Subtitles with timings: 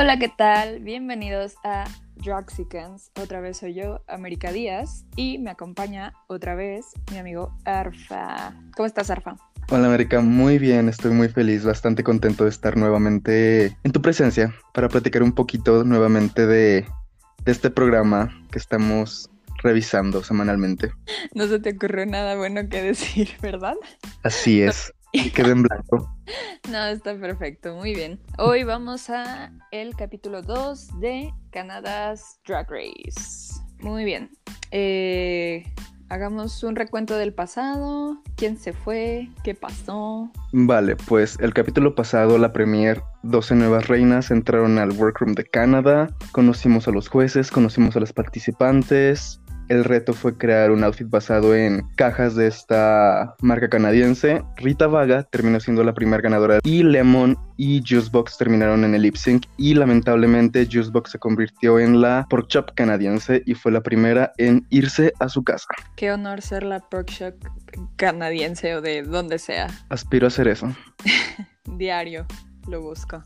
[0.00, 0.78] Hola, ¿qué tal?
[0.78, 1.82] Bienvenidos a
[2.14, 3.10] Droxicans.
[3.20, 8.54] Otra vez soy yo, América Díaz, y me acompaña otra vez mi amigo Arfa.
[8.76, 9.34] ¿Cómo estás, Arfa?
[9.70, 14.54] Hola América, muy bien, estoy muy feliz, bastante contento de estar nuevamente en tu presencia
[14.72, 16.86] para platicar un poquito nuevamente de,
[17.44, 19.28] de este programa que estamos
[19.64, 20.92] revisando semanalmente.
[21.34, 23.74] No se te ocurrió nada bueno que decir, ¿verdad?
[24.22, 24.92] Así es,
[25.34, 26.14] quedé en blanco.
[26.70, 28.20] No, está perfecto, muy bien.
[28.36, 33.54] Hoy vamos a el capítulo 2 de Canada's Drag Race.
[33.80, 34.28] Muy bien.
[34.70, 35.64] Eh,
[36.10, 40.30] hagamos un recuento del pasado, quién se fue, qué pasó.
[40.52, 46.08] Vale, pues el capítulo pasado, la premier, 12 nuevas reinas entraron al workroom de Canadá,
[46.32, 51.54] conocimos a los jueces, conocimos a los participantes, el reto fue crear un outfit basado
[51.54, 54.42] en cajas de esta marca canadiense.
[54.56, 59.16] Rita Vaga terminó siendo la primera ganadora y Lemon y Juicebox terminaron en el lip
[59.16, 64.32] sync y lamentablemente Juicebox se convirtió en la pork chop canadiense y fue la primera
[64.38, 65.68] en irse a su casa.
[65.96, 67.34] Qué honor ser la pork chop
[67.96, 69.68] canadiense o de donde sea.
[69.88, 70.74] Aspiro a hacer eso.
[71.64, 72.26] Diario
[72.68, 73.22] lo busco.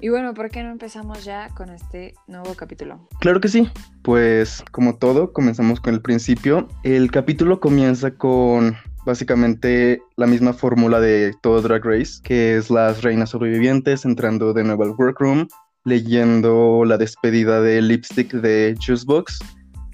[0.00, 3.08] Y bueno, ¿por qué no empezamos ya con este nuevo capítulo?
[3.20, 3.68] Claro que sí.
[4.02, 6.68] Pues como todo, comenzamos con el principio.
[6.82, 13.02] El capítulo comienza con básicamente la misma fórmula de todo Drag Race, que es las
[13.02, 15.48] reinas sobrevivientes entrando de nuevo al workroom,
[15.84, 19.40] leyendo la despedida de lipstick de Juicebox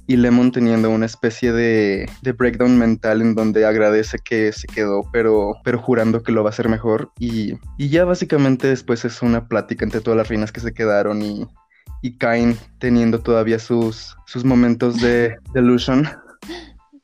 [0.09, 5.03] y Lemon teniendo una especie de, de, breakdown mental en donde agradece que se quedó,
[5.12, 7.12] pero, pero jurando que lo va a hacer mejor.
[7.19, 11.20] Y, y ya básicamente después es una plática entre todas las reinas que se quedaron
[11.20, 11.47] y,
[12.01, 16.09] y Kain teniendo todavía sus, sus momentos de delusion.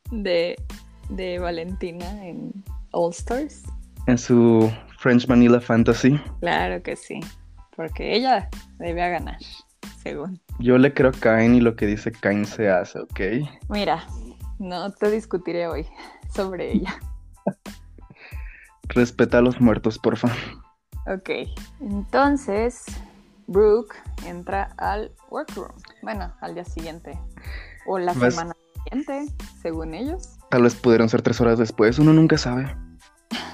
[0.09, 0.55] De,
[1.09, 2.51] de Valentina en
[2.91, 3.61] All Stars.
[4.07, 6.19] En su French Manila Fantasy.
[6.39, 7.19] Claro que sí,
[7.75, 9.37] porque ella debe ganar,
[10.01, 10.41] según.
[10.59, 13.19] Yo le creo a Kain y lo que dice Kain se hace, ¿ok?
[13.69, 14.05] Mira,
[14.57, 15.85] no te discutiré hoy
[16.33, 16.97] sobre ella.
[18.89, 20.29] Respeta a los muertos, porfa.
[21.07, 21.29] Ok,
[21.81, 22.85] entonces
[23.47, 23.95] Brooke
[24.25, 25.71] entra al workroom.
[26.01, 27.19] Bueno, al día siguiente.
[27.85, 29.25] O la semana siguiente,
[29.61, 30.37] según ellos.
[30.49, 32.75] Tal vez pudieron ser tres horas después, uno nunca sabe.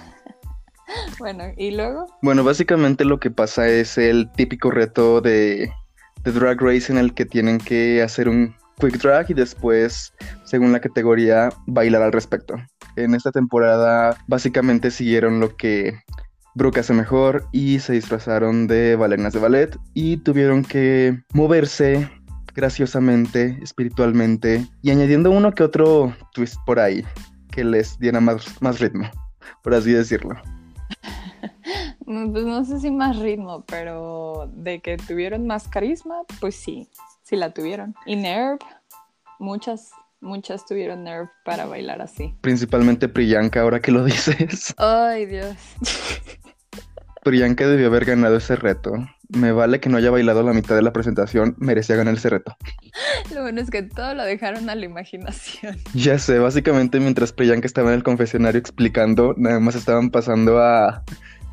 [1.20, 2.08] Bueno, y luego.
[2.24, 5.72] Bueno, básicamente lo que pasa es el típico reto de,
[6.24, 10.72] de Drag Race en el que tienen que hacer un quick drag y después, según
[10.72, 12.56] la categoría, bailar al respecto.
[12.96, 16.00] En esta temporada básicamente siguieron lo que
[16.56, 22.10] Brooke hace mejor y se disfrazaron de bailarinas de ballet y tuvieron que moverse
[22.54, 27.06] graciosamente, espiritualmente y añadiendo uno que otro twist por ahí
[27.52, 29.10] que les diera más ritmo,
[29.64, 30.36] por así decirlo.
[32.06, 36.90] mm, Pues no sé si más ritmo, pero de que tuvieron más carisma, pues sí,
[37.24, 37.96] sí la tuvieron.
[38.06, 38.60] Y Nerve,
[39.40, 42.36] muchas, muchas tuvieron Nerve para bailar así.
[42.42, 44.74] Principalmente Priyanka, ahora que lo dices.
[44.78, 45.56] Ay, Dios.
[47.24, 48.94] Priyanka debió haber ganado ese reto.
[49.30, 52.58] Me vale que no haya bailado la mitad de la presentación, merecía ganar ese reto.
[53.34, 55.78] Lo bueno es que todo lo dejaron a la imaginación.
[55.94, 61.04] Ya sé, básicamente mientras Priyanka estaba en el confesionario explicando, nada más estaban pasando a,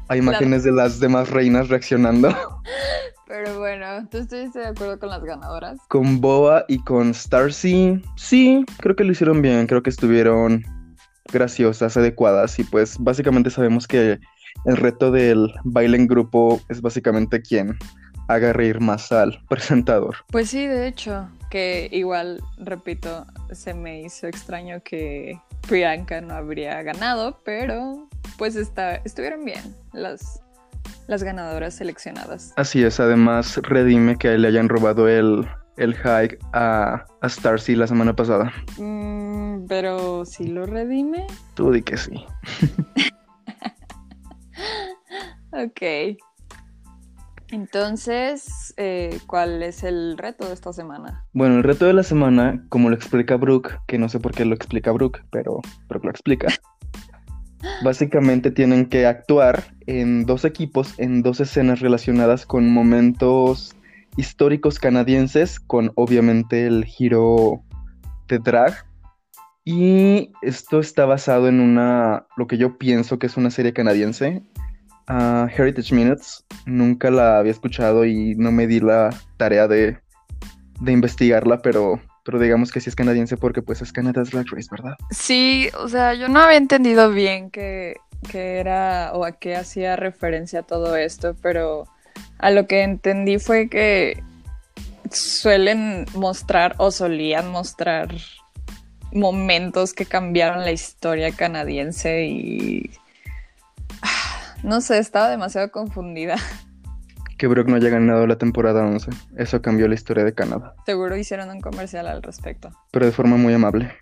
[0.09, 2.29] a imágenes de las demás reinas reaccionando.
[3.27, 5.79] Pero bueno, ¿tú estuviste de acuerdo con las ganadoras?
[5.89, 10.65] Con Boa y con Starcy, sí, creo que lo hicieron bien, creo que estuvieron
[11.31, 14.19] graciosas, adecuadas y pues básicamente sabemos que
[14.65, 17.77] el reto del baile en grupo es básicamente quien
[18.29, 20.17] haga reír más al presentador.
[20.31, 25.39] Pues sí, de hecho, que igual, repito, se me hizo extraño que
[25.69, 30.41] Priyanka no habría ganado, pero pues está, estuvieron bien las,
[31.07, 32.53] las ganadoras seleccionadas.
[32.57, 35.47] Así es, además redime que le hayan robado el,
[35.77, 38.53] el hike a, a Starcy la semana pasada.
[38.79, 42.25] Mm, pero si lo redime, Tú di que sí.
[45.53, 46.19] ok.
[47.51, 51.25] Entonces, eh, ¿cuál es el reto de esta semana?
[51.33, 54.45] Bueno, el reto de la semana, como lo explica Brooke, que no sé por qué
[54.45, 56.49] lo explica Brooke, pero, pero lo explica.
[57.83, 63.75] Básicamente tienen que actuar en dos equipos, en dos escenas relacionadas con momentos
[64.17, 67.63] históricos canadienses, con obviamente el giro
[68.27, 68.85] de drag.
[69.65, 74.43] Y esto está basado en una, lo que yo pienso que es una serie canadiense,
[75.07, 76.45] ah, Heritage Minutes.
[76.67, 79.99] Nunca la había escuchado y no me di la tarea de,
[80.81, 84.69] de investigarla, pero, pero digamos que sí es canadiense porque pues es Canada's Drag Race,
[84.71, 84.99] ¿verdad?
[85.11, 87.97] Sí, o sea, yo no había entendido bien qué,
[88.31, 91.89] qué era o a qué hacía referencia todo esto, pero
[92.37, 94.23] a lo que entendí fue que
[95.11, 98.15] suelen mostrar o solían mostrar
[99.11, 102.91] momentos que cambiaron la historia canadiense y
[104.63, 106.37] no sé, estaba demasiado confundida.
[107.39, 109.11] Que Brooke no haya ganado la temporada 11.
[109.37, 110.75] Eso cambió la historia de Canadá.
[110.85, 112.71] Seguro hicieron un comercial al respecto.
[112.91, 113.93] Pero de forma muy amable.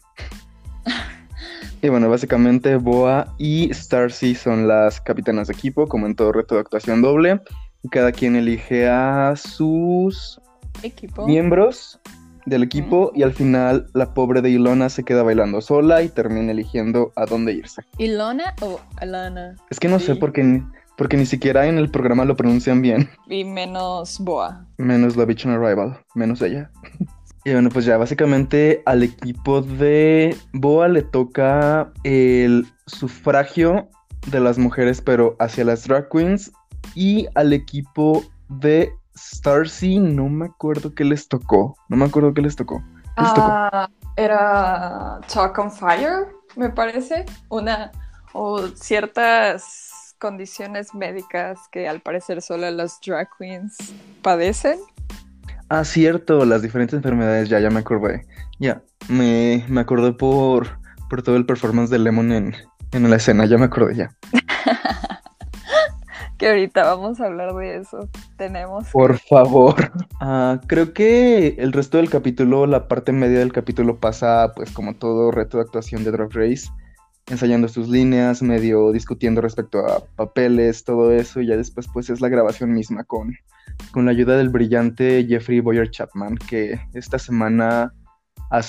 [1.83, 6.55] y bueno, básicamente Boa y Starcy son las capitanas de equipo, como en todo reto
[6.55, 7.41] de actuación doble.
[7.91, 10.41] Cada quien elige a sus
[10.83, 11.27] Equipo.
[11.27, 12.01] miembros
[12.47, 16.53] del equipo y al final la pobre de Ilona se queda bailando sola y termina
[16.53, 17.83] eligiendo a dónde irse.
[17.99, 19.57] ¿Ilona o Alana?
[19.69, 20.63] Es que no sé por qué,
[20.97, 24.67] porque ni siquiera en el programa lo pronuncian bien, Y menos Boa.
[24.79, 26.71] menos la Bitch on Arrival, menos ella.
[27.45, 33.89] Y bueno, pues ya básicamente al equipo de Boa le toca el sufragio
[34.27, 36.51] de las mujeres, pero hacia las drag queens.
[36.97, 41.77] Y al equipo de Starcy, no me acuerdo qué les tocó.
[41.89, 42.83] No me acuerdo qué les tocó.
[43.17, 43.47] ¿Qué les tocó?
[43.49, 46.27] Ah, era Talk on Fire,
[46.57, 47.27] me parece.
[47.49, 47.93] Una
[48.33, 49.86] o ciertas
[50.19, 53.77] condiciones médicas que al parecer solo las drag queens
[54.23, 54.79] padecen.
[55.69, 58.27] Ah, cierto, las diferentes enfermedades, ya, ya me acordé.
[58.59, 60.79] Ya, me, me acordé por,
[61.11, 62.55] por todo el performance de Lemon en,
[62.93, 64.11] en la escena, ya me acordé ya.
[66.39, 68.11] Que ahorita vamos a hablar de eso.
[68.37, 68.89] Tenemos.
[68.91, 69.91] Por favor.
[70.21, 74.97] Ah, creo que el resto del capítulo, la parte media del capítulo pasa pues como
[74.97, 76.69] todo reto de actuación de Drag Race,
[77.29, 82.21] ensayando sus líneas, medio discutiendo respecto a papeles, todo eso, y ya después pues es
[82.21, 83.35] la grabación misma con,
[83.91, 87.93] con la ayuda del brillante Jeffrey Boyer Chapman, que esta semana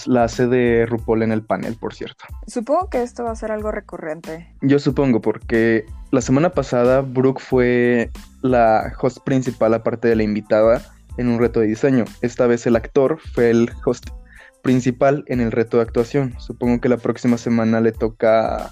[0.08, 2.26] la hace de RuPaul en el panel, por cierto.
[2.48, 4.54] Supongo que esto va a ser algo recurrente.
[4.62, 8.10] Yo supongo, porque la semana pasada Brooke fue
[8.42, 10.82] la host principal, aparte de la invitada,
[11.18, 12.06] en un reto de diseño.
[12.22, 14.10] Esta vez el actor fue el host
[14.68, 16.38] principal en el reto de actuación.
[16.40, 18.66] Supongo que la próxima semana le toca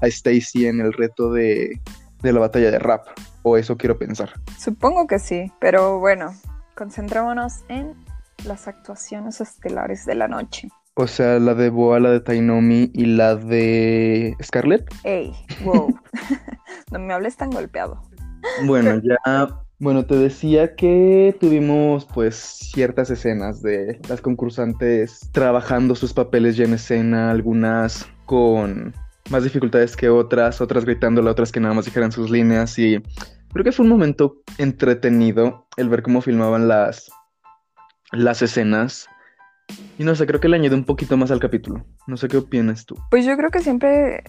[0.00, 1.80] a Stacy en el reto de,
[2.22, 3.08] de la batalla de rap,
[3.42, 4.30] o eso quiero pensar.
[4.56, 6.32] Supongo que sí, pero bueno,
[6.76, 7.94] concentrémonos en
[8.46, 10.68] las actuaciones estelares de la noche.
[10.94, 14.88] O sea, la de Boa, la de Tainomi y la de Scarlett.
[15.02, 15.34] Ey,
[15.64, 15.92] wow.
[16.92, 18.00] no me hables tan golpeado.
[18.66, 26.12] Bueno, ya, bueno, te decía que tuvimos pues ciertas escenas de las concursantes trabajando sus
[26.12, 28.94] papeles ya en escena, algunas con
[29.30, 33.02] más dificultades que otras, otras gritándole, otras que nada más dijeran sus líneas y
[33.52, 37.10] creo que fue un momento entretenido el ver cómo filmaban las,
[38.12, 39.08] las escenas.
[39.98, 41.86] Y no sé, creo que le añadió un poquito más al capítulo.
[42.06, 42.96] No sé qué opinas tú.
[43.10, 44.24] Pues yo creo que siempre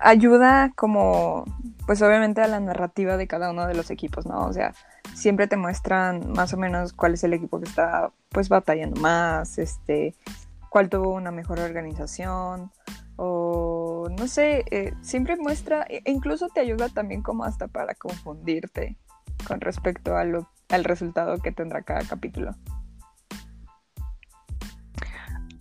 [0.00, 1.44] ayuda como,
[1.86, 4.44] pues obviamente a la narrativa de cada uno de los equipos, ¿no?
[4.46, 4.74] O sea,
[5.14, 9.58] siempre te muestran más o menos cuál es el equipo que está pues batallando más,
[9.58, 10.14] este,
[10.68, 12.72] cuál tuvo una mejor organización
[13.16, 18.96] o no sé, eh, siempre muestra, e incluso te ayuda también como hasta para confundirte
[19.46, 22.50] con respecto al resultado que tendrá cada capítulo.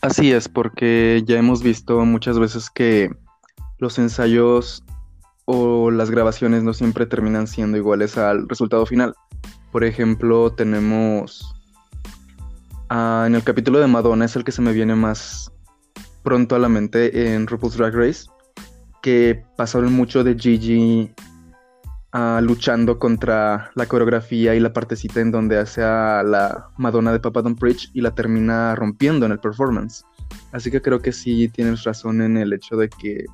[0.01, 3.09] Así es, porque ya hemos visto muchas veces que
[3.77, 4.83] los ensayos
[5.45, 9.13] o las grabaciones no siempre terminan siendo iguales al resultado final.
[9.71, 11.53] Por ejemplo, tenemos
[12.89, 15.51] ah, en el capítulo de Madonna, es el que se me viene más
[16.23, 18.27] pronto a la mente en RuPaul's Drag Race,
[19.03, 21.11] que pasaron mucho de Gigi
[22.11, 27.19] ah, luchando contra la coreografía y la partecita en donde hace a la Madonna de
[27.19, 30.03] Papa Don't Preach y la termina rompiendo en el performance.
[30.51, 33.25] Así que creo que sí tienes razón en el hecho de que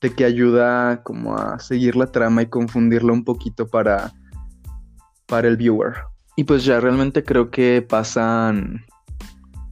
[0.00, 4.12] de que ayuda como a seguir la trama y confundirla un poquito para
[5.30, 5.94] para el viewer.
[6.36, 8.84] Y pues ya realmente creo que pasan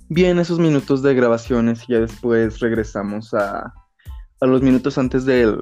[0.08, 3.75] bien esos minutos de grabaciones y ya después regresamos a,
[4.40, 5.58] a los minutos antes del,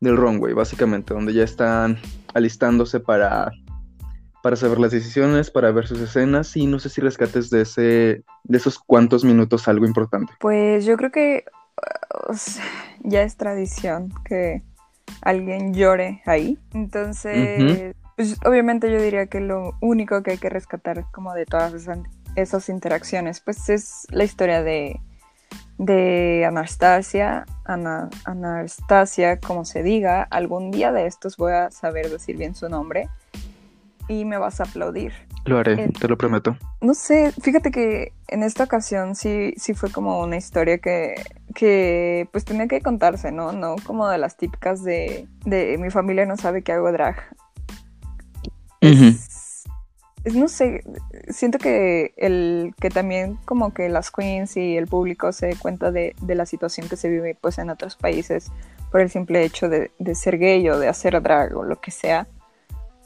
[0.00, 1.98] del runway, básicamente, donde ya están
[2.34, 3.50] alistándose para,
[4.42, 8.24] para saber las decisiones, para ver sus escenas y no sé si rescates de, ese,
[8.44, 10.32] de esos cuantos minutos algo importante.
[10.40, 11.44] Pues yo creo que
[12.28, 12.64] o sea,
[13.02, 14.62] ya es tradición que
[15.22, 16.58] alguien llore ahí.
[16.72, 21.72] Entonces, pues, obviamente yo diría que lo único que hay que rescatar como de todas
[21.74, 21.98] esas,
[22.36, 25.00] esas interacciones, pues es la historia de,
[25.78, 32.36] de Anastasia, Ana, Anastasia, como se diga, algún día de estos voy a saber decir
[32.36, 33.08] bien su nombre
[34.08, 35.12] y me vas a aplaudir.
[35.44, 36.56] Lo haré, Eh, te lo prometo.
[36.80, 41.14] No sé, fíjate que en esta ocasión sí, sí fue como una historia que,
[41.54, 43.52] que pues tenía que contarse, ¿no?
[43.52, 47.16] No como de las típicas de, de mi familia no sabe que hago drag.
[50.24, 50.84] es, no sé,
[51.28, 55.90] siento que el que también como que las queens y el público se dé cuenta
[55.90, 58.52] de, de, la situación que se vive pues en otros países
[58.90, 61.90] por el simple hecho de, de ser gay o de hacer drag o lo que
[61.90, 62.26] sea,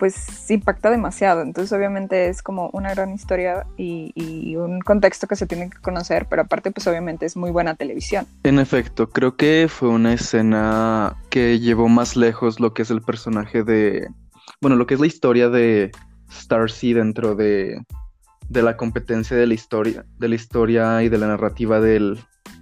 [0.05, 1.41] pues impacta demasiado.
[1.41, 6.27] Entonces obviamente es como una gran historia y, un contexto que se tiene que conocer,
[6.29, 8.27] pero aparte pues obviamente es muy buena televisión.
[8.43, 13.01] En efecto, creo que fue una escena que llevó más lejos lo que es el
[13.01, 14.07] personaje de,
[14.61, 15.91] bueno, lo que es la historia de
[16.31, 17.83] Starcy dentro de,
[18.51, 22.19] de la competencia de la historia, de la historia y de la narrativa del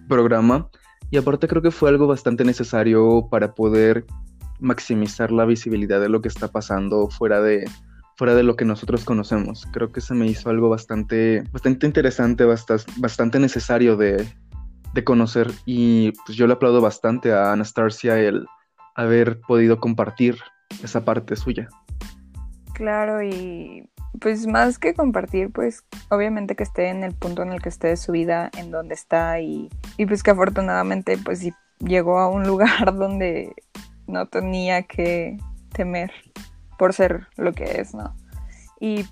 [0.08, 0.68] programa.
[1.10, 4.06] Y aparte creo que fue algo bastante necesario para poder
[4.62, 7.64] maximizar la visibilidad de lo que está pasando fuera de,
[8.16, 9.66] fuera de lo que nosotros conocemos.
[9.72, 14.26] Creo que se me hizo algo bastante, bastante interesante, bastante, necesario de,
[14.94, 18.46] de conocer y pues yo le aplaudo bastante a Anastasia el
[18.94, 20.36] haber podido compartir
[20.82, 21.68] esa parte suya.
[22.74, 23.88] Claro, y
[24.20, 27.88] pues más que compartir, pues obviamente que esté en el punto en el que esté
[27.88, 32.28] de su vida, en donde está y, y pues que afortunadamente pues sí llegó a
[32.28, 33.54] un lugar donde
[34.06, 35.38] no tenía que
[35.72, 36.12] temer
[36.78, 38.16] por ser lo que es, ¿no?
[38.80, 39.04] Y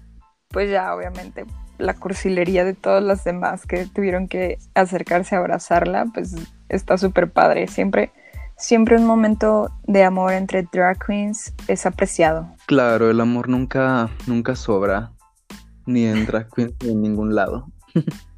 [0.48, 1.46] pues ya obviamente
[1.78, 6.34] la cursilería de todas las demás que tuvieron que acercarse a abrazarla, pues
[6.68, 7.66] está súper padre.
[7.68, 8.12] Siempre,
[8.56, 12.54] siempre un momento de amor entre drag queens es apreciado.
[12.66, 15.12] Claro, el amor nunca, nunca sobra,
[15.86, 17.66] ni en drag queens ni en ningún lado.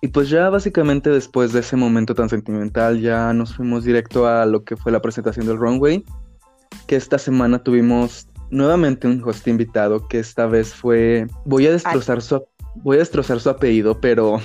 [0.00, 4.46] Y pues ya básicamente después de ese momento tan sentimental ya nos fuimos directo a
[4.46, 6.04] lo que fue la presentación del Runway,
[6.86, 12.22] que esta semana tuvimos nuevamente un host invitado que esta vez fue voy a destrozar
[12.22, 12.44] su
[12.76, 14.40] voy a destrozar su apellido, pero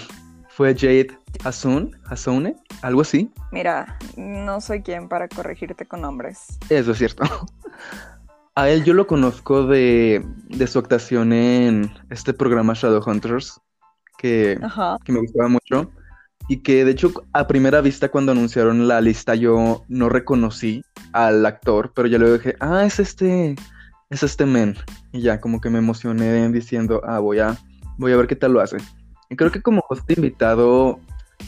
[0.50, 1.08] fue Jade
[1.44, 3.32] Hasun, Hasune, algo así.
[3.52, 6.60] Mira, no soy quien para corregirte con nombres.
[6.70, 7.24] Eso es cierto.
[8.56, 13.60] A él yo lo conozco de, de su actuación en este programa Shadowhunters,
[14.24, 14.58] que,
[15.04, 15.92] que me gustaba mucho.
[16.48, 21.46] Y que de hecho a primera vista cuando anunciaron la lista yo no reconocí al
[21.46, 23.56] actor, pero ya luego dije, ah, es este,
[24.10, 24.76] es este men.
[25.12, 27.58] Y ya como que me emocioné diciendo, ah, voy a,
[27.98, 28.78] voy a ver qué tal lo hace.
[29.30, 31.00] Y creo que como host invitado,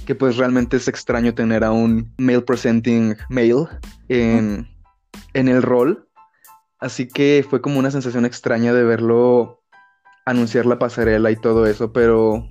[0.06, 3.68] que pues realmente es extraño tener a un male presenting male
[4.10, 4.68] en,
[5.34, 6.08] en el rol.
[6.80, 9.62] Así que fue como una sensación extraña de verlo
[10.26, 12.50] anunciar la pasarela y todo eso, pero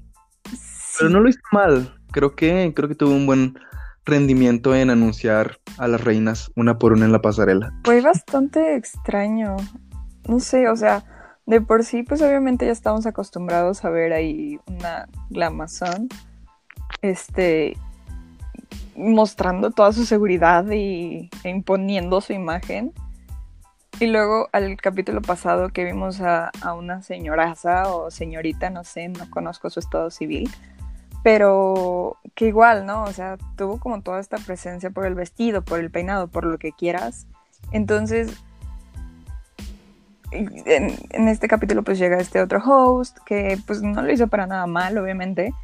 [0.99, 1.95] pero no lo hizo mal.
[2.13, 3.59] Creo que, creo que tuvo un buen
[4.05, 7.73] rendimiento en anunciar a las reinas una por una en la pasarela.
[7.85, 9.57] Fue bastante extraño.
[10.29, 11.05] No sé, o sea,
[11.47, 16.09] de por sí, pues obviamente ya estamos acostumbrados a ver ahí una glamazón.
[17.03, 17.77] Este
[18.97, 22.93] mostrando toda su seguridad y e imponiendo su imagen.
[24.01, 29.09] Y luego al capítulo pasado que vimos a, a una señoraza o señorita, no sé,
[29.09, 30.51] no conozco su estado civil,
[31.25, 33.03] pero que igual, ¿no?
[33.05, 36.59] O sea, tuvo como toda esta presencia por el vestido, por el peinado, por lo
[36.59, 37.27] que quieras.
[37.73, 38.37] Entonces,
[40.31, 44.67] en, este capítulo pues llega este otro host que pues no lo hizo para nada
[44.67, 45.55] mal, obviamente.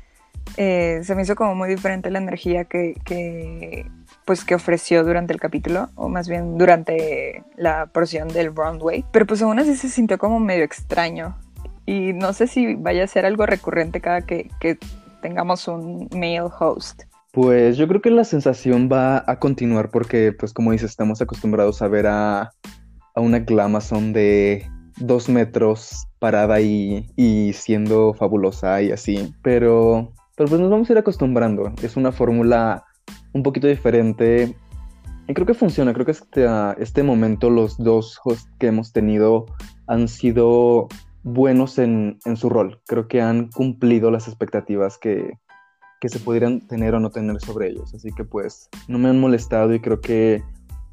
[0.57, 3.87] Eh, se me hizo como muy diferente la energía que, que,
[4.25, 9.05] pues que ofreció durante el capítulo, o más bien durante la porción del runway.
[9.13, 11.37] Pero pues aún así se sintió como medio extraño.
[11.85, 14.79] Y no sé si vaya a ser algo recurrente cada que, que
[15.21, 17.03] tengamos un male host?
[17.33, 21.81] Pues yo creo que la sensación va a continuar porque, pues como dices, estamos acostumbrados
[21.81, 22.51] a ver a,
[23.15, 29.33] a una Glamazon de dos metros parada y, y, siendo fabulosa y así.
[29.43, 31.73] Pero, pero pues nos vamos a ir acostumbrando.
[31.83, 32.85] Es una fórmula
[33.33, 34.57] un poquito diferente.
[35.29, 35.93] Y creo que funciona.
[35.95, 36.47] Creo que este,
[36.79, 39.47] este momento los dos hosts que hemos tenido
[39.87, 40.89] han sido
[41.23, 42.81] buenos en, su rol.
[42.87, 45.39] Creo que han cumplido las expectativas que,
[46.03, 47.95] se pudieran tener o no tener sobre ellos.
[47.95, 50.43] Así que pues no me han molestado y creo que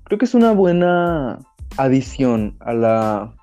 [0.04, 1.40] creo que es una buena
[1.78, 3.34] adición a la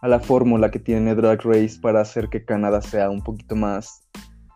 [0.00, 4.08] a la fórmula que tiene Drag Race para hacer que Canadá sea un poquito más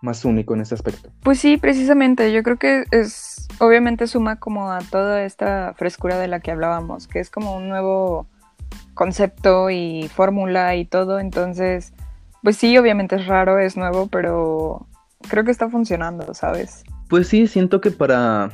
[0.03, 1.11] más único en ese aspecto.
[1.23, 6.27] Pues sí, precisamente, yo creo que es obviamente suma como a toda esta frescura de
[6.27, 8.27] la que hablábamos, que es como un nuevo
[8.95, 11.93] concepto y fórmula y todo, entonces,
[12.43, 14.87] pues sí, obviamente es raro, es nuevo, pero
[15.29, 16.85] creo que está funcionando, ¿sabes?
[17.09, 18.51] Pues sí, siento que para,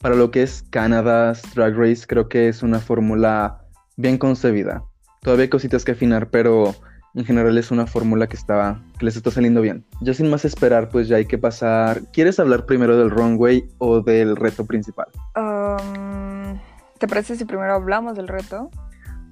[0.00, 3.62] para lo que es Canada's Drag Race, creo que es una fórmula
[3.96, 4.82] bien concebida.
[5.22, 6.74] Todavía hay cositas que afinar, pero
[7.14, 9.84] en general es una fórmula que está, que les está saliendo bien.
[10.00, 12.02] Ya sin más esperar, pues ya hay que pasar.
[12.12, 15.08] ¿Quieres hablar primero del runway o del reto principal?
[15.36, 16.58] Um,
[16.98, 18.70] ¿Te parece si primero hablamos del reto?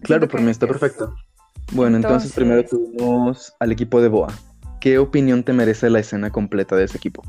[0.02, 1.14] Claro, por mí está perfecto.
[1.72, 4.32] Bueno, entonces, primero tuvimos al equipo de Boa.
[4.80, 7.22] ¿Qué opinión te merece la escena completa de ese equipo?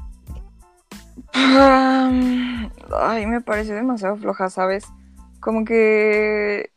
[1.33, 4.85] ay, me parece demasiado floja, ¿sabes?
[5.39, 6.71] Como que...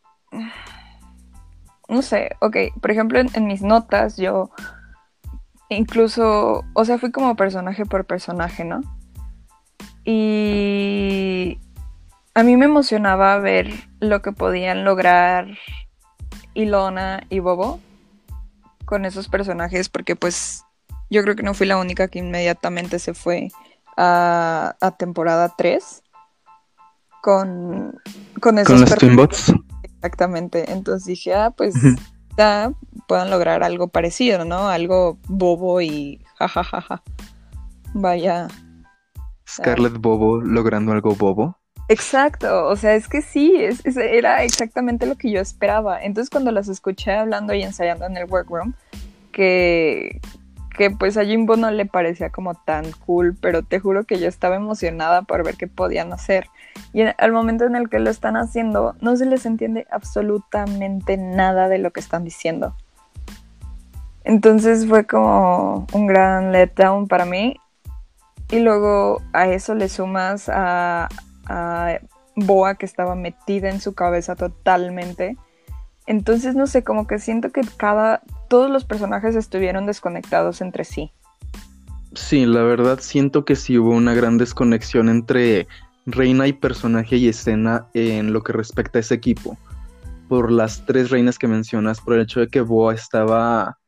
[1.89, 4.51] No sé, ok, por ejemplo, en mis notas yo
[5.77, 8.81] incluso, o sea, fui como personaje por personaje, ¿no?
[10.05, 11.59] Y
[12.35, 13.71] a mí me emocionaba ver
[14.01, 15.47] lo que podían lograr
[16.55, 17.81] Ilona y Bobo
[18.85, 20.65] con esos personajes, porque pues
[21.11, 23.49] yo creo que no fui la única que inmediatamente se fue
[23.97, 26.03] a, temporada 3
[27.23, 28.01] con,
[28.41, 29.53] con esos Con los Twinbots.
[29.83, 30.73] Exactamente.
[30.73, 31.75] Entonces dije, ah, pues
[32.37, 32.73] ya
[33.07, 34.69] puedan lograr algo parecido, ¿no?
[34.69, 37.03] Algo bobo y jajajaja.
[37.95, 38.49] Vaya.
[39.49, 41.59] Scarlett Bobo logrando algo bobo.
[41.93, 43.53] Exacto, o sea, es que sí,
[43.95, 46.03] era exactamente lo que yo esperaba.
[46.03, 48.73] Entonces cuando las escuché hablando y ensayando en el workroom,
[49.31, 50.23] que,
[50.75, 54.27] que pues a Jimbo no le parecía como tan cool, pero te juro que yo
[54.27, 56.47] estaba emocionada por ver qué podían hacer.
[56.95, 61.69] Y al momento en el que lo están haciendo, no se les entiende absolutamente nada
[61.69, 62.75] de lo que están diciendo.
[64.25, 67.59] Entonces fue como un gran letdown para mí.
[68.51, 71.11] Y luego a eso le sumas a,
[71.47, 71.99] a
[72.35, 75.37] Boa que estaba metida en su cabeza totalmente.
[76.07, 81.13] Entonces no sé, como que siento que cada todos los personajes estuvieron desconectados entre sí.
[82.15, 85.67] Sí, la verdad siento que sí hubo una gran desconexión entre
[86.05, 89.57] reina y personaje y escena en lo que respecta a ese equipo.
[90.29, 93.79] Por las tres reinas que mencionas, por el hecho de que Boa estaba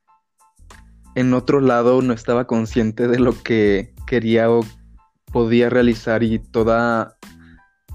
[1.14, 4.60] en otro lado, no estaba consciente de lo que quería o
[5.32, 7.16] podía realizar y toda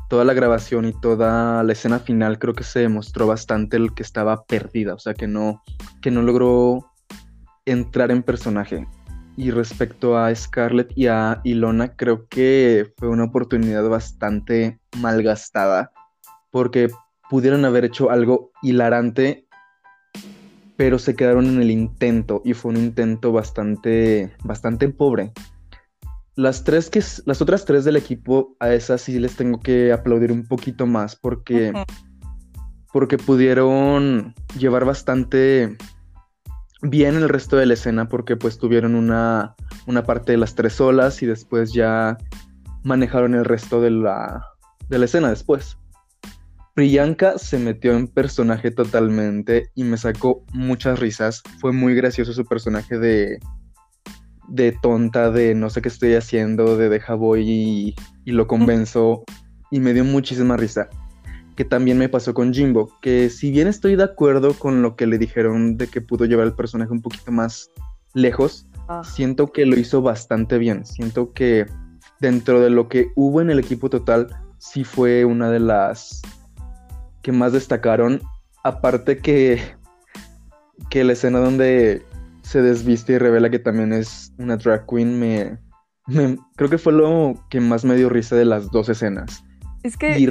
[0.10, 4.04] toda la grabación y toda la escena final creo que se demostró bastante el que
[4.04, 5.64] estaba perdida, o sea que no,
[6.02, 6.92] que no logró
[7.66, 8.88] entrar en personaje.
[9.38, 15.92] Y respecto a Scarlett y a Ilona, creo que fue una oportunidad bastante malgastada,
[16.52, 16.90] porque
[17.30, 19.46] pudieron haber hecho algo hilarante,
[20.76, 25.32] pero se quedaron en el intento y fue un intento bastante, bastante pobre.
[26.40, 30.32] Las tres que las otras tres del equipo, a esas sí les tengo que aplaudir
[30.32, 31.74] un poquito más porque,
[32.94, 35.76] porque pudieron llevar bastante
[36.82, 39.54] bien el resto de la escena porque pues tuvieron una,
[39.86, 42.18] una parte de las tres olas y después ya
[42.86, 44.42] manejaron el resto de la,
[44.88, 45.78] de la escena después.
[46.74, 51.44] Priyanka se metió en personaje totalmente y me sacó muchas risas.
[51.60, 53.40] Fue muy gracioso su personaje de,
[54.50, 59.24] de tonta, de no sé qué estoy haciendo, de deja voy y, y lo convenzo.
[59.72, 60.90] Y me dio muchísima risa.
[61.56, 65.08] Que también me pasó con Jimbo, que si bien estoy de acuerdo con lo que
[65.08, 67.70] le dijeron de que pudo llevar el personaje un poquito más
[68.14, 69.04] lejos, ah.
[69.04, 70.86] siento que lo hizo bastante bien.
[70.86, 71.66] Siento que
[72.20, 76.22] dentro de lo que hubo en el equipo total, sí fue una de las
[77.22, 78.22] que más destacaron.
[78.64, 79.62] Aparte que,
[80.90, 82.06] que la escena donde
[82.50, 85.60] se desviste y revela que también es una drag queen, me,
[86.56, 89.44] creo que fue lo que más me dio risa de las dos escenas.
[89.84, 90.28] Es que y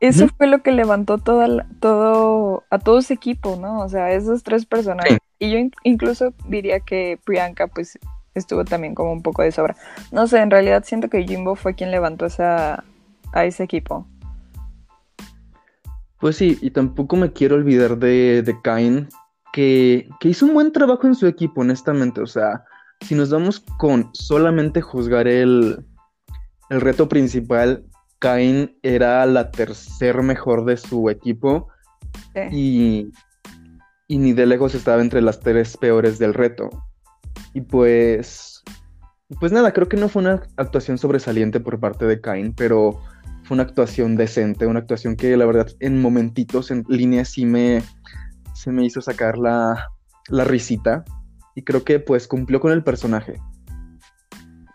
[0.00, 3.80] eso fue lo que levantó toda todo a todo ese equipo, ¿no?
[3.80, 5.18] O sea, esos tres personajes.
[5.38, 7.98] Y yo incluso diría que Priyanka pues
[8.34, 9.76] estuvo también como un poco de sobra.
[10.12, 12.84] No sé, en realidad siento que Jimbo fue quien levantó esa,
[13.34, 14.06] a ese equipo.
[16.18, 19.08] Pues sí, y tampoco me quiero olvidar de, de Kain,
[19.54, 22.20] que, hizo un buen trabajo en su equipo, honestamente.
[22.20, 22.64] O sea,
[23.00, 25.86] si nos vamos con solamente juzgar el,
[26.70, 27.84] el reto principal,
[28.18, 31.68] Cain era la tercer mejor de su equipo
[32.50, 33.12] y,
[34.08, 36.68] y ni de lejos estaba entre las tres peores del reto.
[37.52, 38.64] Y pues,
[39.38, 43.00] pues nada, creo que no fue una actuación sobresaliente por parte de Cain, pero
[43.44, 47.84] fue una actuación decente, una actuación que la verdad en momentitos en línea sí me,
[48.54, 49.90] se me hizo sacar la,
[50.30, 51.04] risita
[51.54, 53.40] y creo que pues cumplió con el personaje.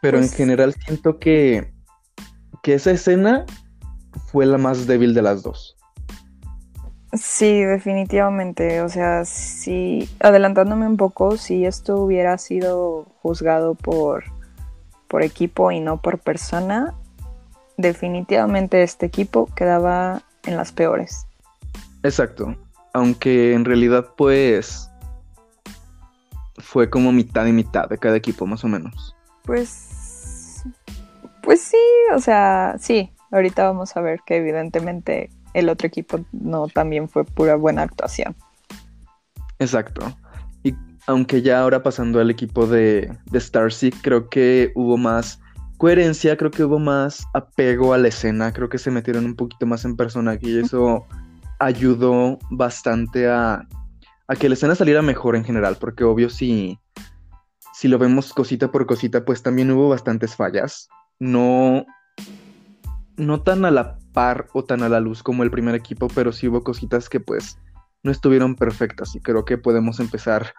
[0.01, 1.73] Pero en pues general siento que,
[2.61, 3.45] que esa escena
[4.27, 5.75] fue la más débil de las dos.
[7.13, 8.81] Sí, definitivamente.
[8.81, 14.25] O sea, si adelantándome un poco, si esto hubiera sido juzgado por,
[15.07, 16.93] por equipo y no por persona,
[17.77, 21.25] definitivamente este equipo quedaba en las peores.
[22.03, 22.55] Exacto
[22.93, 24.89] aunque en realidad pues
[26.58, 29.15] fue como mitad y mitad de cada equipo más o menos.
[29.43, 29.89] Pues
[31.41, 31.78] pues sí,
[32.13, 37.25] o sea, sí, ahorita vamos a ver que evidentemente el otro equipo no también fue
[37.25, 38.36] pura buena actuación.
[39.58, 40.15] Exacto.
[40.63, 40.75] Y
[41.08, 45.41] aunque ya ahora pasando al equipo de, de Starseed, creo que hubo más
[45.78, 49.65] coherencia, creo que hubo más apego a la escena, creo que se metieron un poquito
[49.65, 51.08] más en personaje y eso
[51.60, 53.67] ayudó bastante a,
[54.39, 56.80] que la escena saliera mejor en general, porque obvio si,
[57.74, 60.88] si lo vemos cosita por cosita, pues también hubo bastantes fallas.
[61.19, 61.86] No,
[63.17, 66.32] no tan a la par o tan a la luz como el primer equipo, pero
[66.32, 67.58] sí hubo cositas que pues
[68.04, 70.54] no estuvieron perfectas y creo que podemos empezar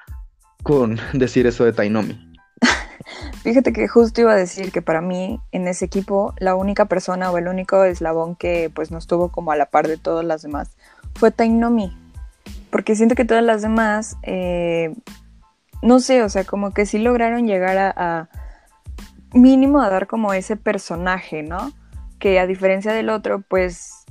[0.63, 2.19] con decir eso de Tainomi.
[3.43, 7.31] Fíjate que justo iba a decir que para mí en ese equipo la única persona
[7.31, 10.43] o el único eslabón que pues no estuvo como a la par de todas las
[10.43, 10.77] demás
[11.21, 11.95] fue Tainomi.
[12.71, 14.95] Porque siento que todas las demás, eh,
[15.83, 18.29] no sé, o sea, como que sí lograron llegar a, a,
[19.35, 21.73] mínimo a dar como ese personaje, ¿no?
[22.19, 24.05] Que a diferencia del otro, pues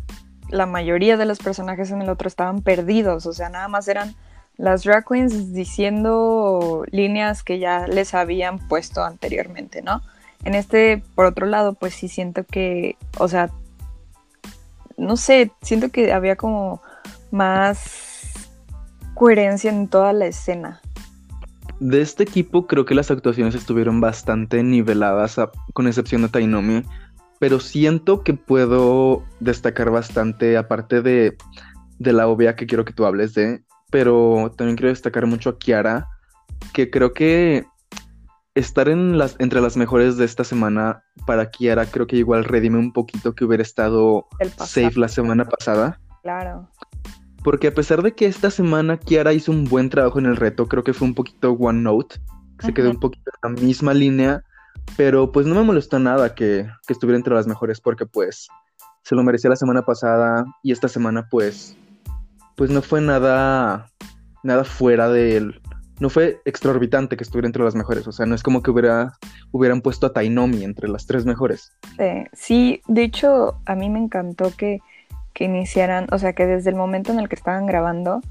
[0.50, 4.16] la mayoría de los personajes en el otro estaban perdidos, o sea, nada más eran
[4.58, 10.02] las drag queens diciendo líneas que ya les habían puesto anteriormente, ¿no?
[10.44, 13.50] En este, por otro lado, pues sí siento que, o sea,
[14.98, 16.82] no sé, siento que había como
[17.32, 18.50] más
[19.14, 20.82] coherencia en toda la escena.
[21.80, 26.84] De este equipo creo que las actuaciones estuvieron bastante niveladas, a, con excepción de Tainomi,
[27.40, 31.38] pero siento que puedo destacar bastante, aparte de,
[31.98, 35.58] de la obvia que quiero que tú hables de, pero también quiero destacar mucho a
[35.58, 36.08] Kiara,
[36.74, 37.66] que creo que
[38.56, 42.78] estar en las, entre las mejores de esta semana para Kiara creo que igual redime
[42.78, 46.00] un poquito que hubiera estado safe la semana pasada.
[46.24, 46.70] Claro.
[47.44, 50.68] Porque a pesar de que esta semana Kiara hizo un buen trabajo en el reto,
[50.68, 52.16] creo que fue un poquito one note,
[52.60, 52.74] se uh -huh.
[52.74, 54.44] quedó un poquito en la misma línea,
[54.98, 58.48] pero pues no me molestó nada que, que estuviera entre las mejores porque pues
[59.04, 61.78] se lo merecía la semana pasada y esta semana pues
[62.60, 63.90] pues no fue nada,
[64.44, 65.62] nada fuera del...
[66.02, 69.14] No fue extraorbitante que estuviera entre las mejores, o sea, no es como que hubiera,
[69.52, 71.72] hubieran puesto a Tainomi entre las tres mejores.
[71.98, 74.82] Sí, sí, de hecho, a mí me encantó que,
[75.34, 78.22] que iniciaran, o sea, que desde el momento en el que estaban grabando,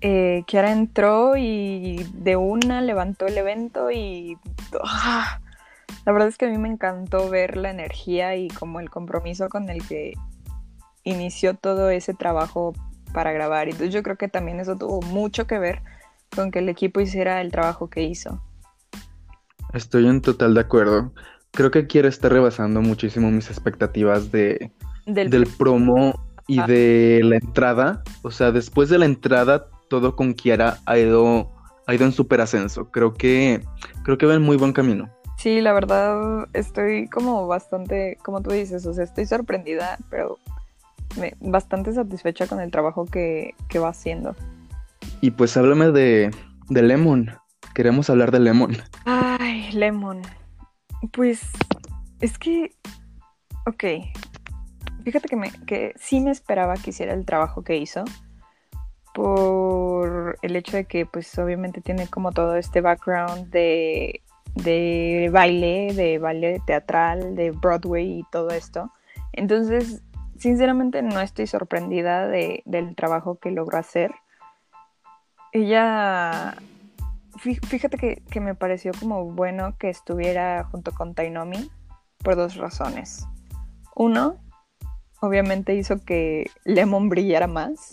[0.00, 4.38] eh, Kiara entró y de una levantó el evento y...
[4.82, 5.40] ¡ah!
[6.06, 9.48] La verdad es que a mí me encantó ver la energía y como el compromiso
[9.48, 10.14] con el que
[11.04, 12.72] inició todo ese trabajo
[13.12, 13.68] para grabar.
[13.68, 15.82] Entonces yo creo que también eso tuvo mucho que ver
[16.34, 18.42] con que el equipo hiciera el trabajo que hizo.
[19.74, 21.12] Estoy en total de acuerdo.
[21.50, 24.72] Creo que quiero estar rebasando muchísimo mis expectativas de,
[25.06, 26.14] del, del promo
[26.46, 28.02] y de la entrada.
[28.22, 31.50] O sea, después de la entrada, todo con Kiara ha ido,
[31.86, 32.90] ha ido en súper ascenso.
[32.90, 33.62] Creo que,
[34.04, 35.08] creo que va en muy buen camino.
[35.36, 40.38] Sí, la verdad estoy como bastante, como tú dices, o sea, estoy sorprendida, pero
[41.18, 44.34] me, bastante satisfecha con el trabajo que, que, va haciendo.
[45.20, 46.30] Y pues háblame de,
[46.68, 47.30] de Lemon.
[47.74, 48.76] Queremos hablar de Lemon.
[49.06, 50.20] Ay, Lemon.
[51.12, 51.40] Pues
[52.20, 52.74] es que,
[53.66, 53.84] ok.
[55.02, 55.28] Fíjate
[55.66, 58.04] que, sí me esperaba que hiciera el trabajo que hizo.
[59.14, 64.22] Por el hecho de que, pues obviamente tiene como todo este background de,
[64.54, 68.92] de baile, de baile teatral, de Broadway y todo esto.
[69.32, 70.02] Entonces,
[70.38, 74.12] sinceramente no estoy sorprendida de, del trabajo que logró hacer.
[75.52, 76.56] Ella,
[77.38, 81.70] fíjate que, que, me pareció como bueno que estuviera junto con Tainomi
[82.22, 83.26] por dos razones.
[83.96, 84.38] Uno,
[85.20, 87.92] obviamente hizo que Lemon brillara más.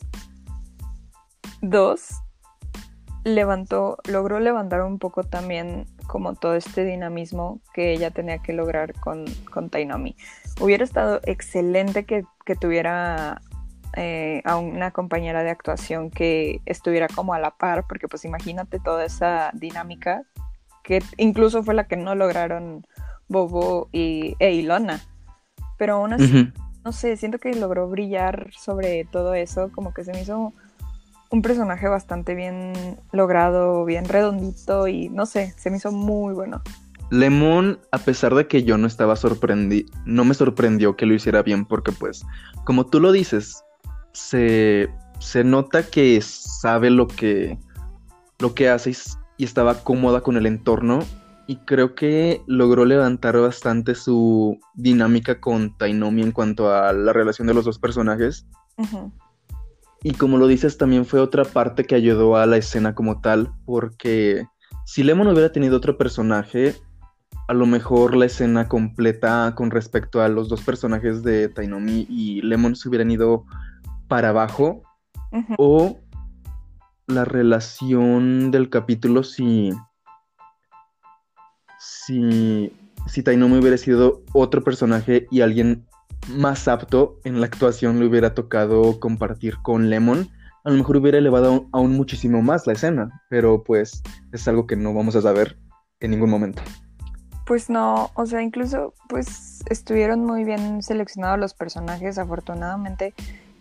[1.62, 2.10] Dos,
[3.24, 8.94] levantó, logró levantar un poco también como todo este dinamismo que ella tenía que lograr
[8.94, 10.16] con, con Tainomi.
[10.62, 13.42] Hubiera estado excelente que, que tuviera
[13.96, 18.80] eh, a una compañera de actuación que estuviera como a la par, porque pues imagínate
[18.80, 20.24] toda esa dinámica,
[20.84, 22.86] que incluso fue la que no lograron
[23.28, 25.02] Bobo y, e Ilona.
[25.78, 26.52] Pero aún así.
[26.88, 30.54] No sé, siento que logró brillar sobre todo eso, como que se me hizo
[31.30, 36.62] un personaje bastante bien logrado, bien redondito y no sé, se me hizo muy bueno.
[37.10, 41.43] Lemon, a pesar de que yo no estaba sorprendido, no me sorprendió que lo hiciera
[41.43, 42.26] bien porque pues,
[42.63, 43.65] como tú lo dices,
[44.13, 44.88] se,
[45.19, 47.58] se nota que sabe lo que,
[48.39, 48.95] lo que hace y,
[49.36, 51.00] y estaba cómoda con el entorno
[51.48, 57.48] y creo que logró levantar bastante su dinámica con Tainomi en cuanto a la relación
[57.48, 58.46] de los dos personajes.
[58.78, 59.12] Uh -huh.
[60.04, 63.52] Y como lo dices, también fue otra parte que ayudó a la escena como tal,
[63.66, 64.46] porque
[64.86, 66.76] si Lemon hubiera tenido otro personaje,
[67.48, 72.42] a lo mejor la escena completa con respecto a los dos personajes de Tainomi y
[72.42, 73.46] Lemon se hubieran ido
[74.10, 74.84] para abajo,
[75.32, 75.56] uh -huh.
[75.58, 76.00] o
[77.08, 79.72] la relación del capítulo si.
[81.88, 82.73] Si.
[83.08, 85.86] Si Tainomi hubiera sido otro personaje y alguien
[86.28, 90.30] más apto en la actuación le hubiera tocado compartir con Lemon,
[90.65, 94.76] a lo mejor hubiera elevado aún muchísimo más la escena, pero pues es algo que
[94.76, 95.58] no vamos a saber
[96.02, 96.62] en ningún momento.
[97.45, 103.13] Pues no, o sea, incluso pues estuvieron muy bien seleccionados los personajes, afortunadamente.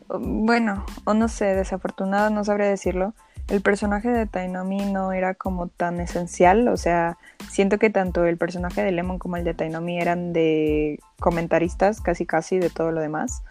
[0.08, 3.14] Bueno, o no sé, desafortunado, no sabría decirlo.
[3.48, 7.16] El personaje de Tainomi no era como tan esencial, o sea,
[7.48, 12.26] siento que tanto el personaje de Lemon como el de Tainomi eran de comentaristas casi
[12.26, 13.42] casi de todo lo demás,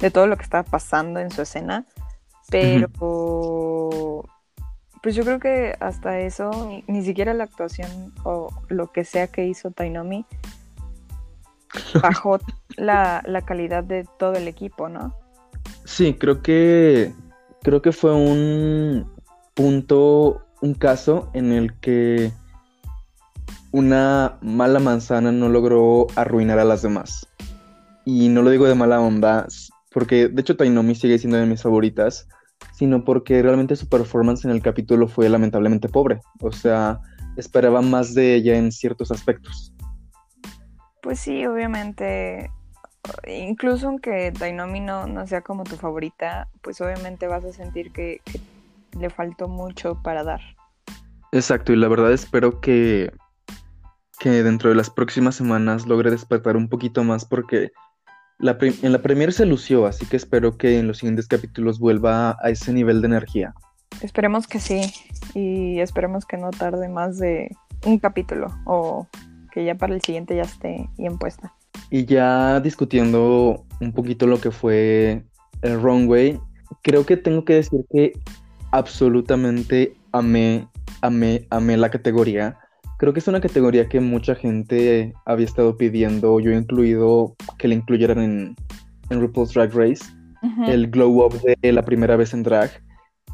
[0.00, 1.86] de todo lo que estaba pasando en su escena,
[2.50, 2.88] pero
[5.02, 9.46] pues yo creo que hasta eso, ni, siquiera la actuación o lo que sea que
[9.46, 10.24] hizo Tainomi
[12.02, 12.40] bajó
[12.76, 15.14] la, calidad de todo el equipo, ¿no?
[15.84, 17.12] Sí, creo que
[17.62, 19.13] creo que fue un
[19.54, 22.32] punto, un caso en el que
[23.72, 27.26] una mala manzana no logró arruinar a las demás.
[28.04, 29.46] Y no lo digo de mala onda,
[29.90, 32.28] porque de hecho Tainomi sigue siendo de mis favoritas,
[32.72, 36.20] sino porque realmente su performance en el capítulo fue lamentablemente pobre.
[36.40, 37.00] O sea,
[37.36, 39.74] esperaba más de ella en ciertos aspectos.
[41.02, 42.50] Pues sí, obviamente.
[43.26, 48.22] Incluso aunque Dainomi no, no sea como tu favorita, pues obviamente vas a sentir que,
[48.98, 50.40] le faltó mucho para dar.
[51.32, 53.12] Exacto, y la verdad espero que,
[54.18, 57.72] que dentro de las próximas semanas logre despertar un poquito más porque
[58.40, 62.50] en la premier se lució, así que espero que en los siguientes capítulos vuelva a
[62.50, 63.54] ese nivel de energía.
[64.00, 64.82] Esperemos que sí,
[65.34, 67.50] y esperemos que no tarde más de
[67.86, 69.06] un capítulo o
[69.52, 71.54] que ya para el siguiente ya esté bien puesta.
[71.90, 75.24] Y ya discutiendo un poquito lo que fue
[75.62, 76.40] el Runway,
[76.82, 78.12] creo que tengo que decir que
[78.74, 80.68] absolutamente amé,
[81.00, 82.58] amé, amé la categoría.
[82.98, 87.76] Creo que es una categoría que mucha gente había estado pidiendo, yo incluido, que le
[87.76, 88.56] incluyeran en,
[89.10, 90.04] en RuPaul's Drag Race,
[90.66, 92.70] el glow up de la primera vez en drag,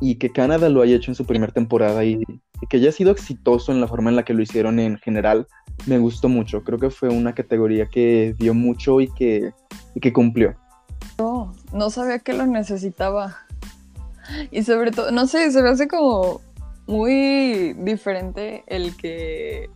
[0.00, 2.22] y que Canadá lo haya hecho en su primera temporada y,
[2.68, 5.46] que haya sido exitoso en la forma en la que lo hicieron en general,
[5.86, 6.62] me gustó mucho.
[6.62, 9.52] Creo que fue una categoría que dio mucho y que,
[9.94, 10.54] y que cumplió.
[11.18, 13.38] No, no sabía que lo necesitaba.
[14.50, 16.40] Y sobre todo, no sé, se me hace como
[16.86, 19.70] muy diferente el que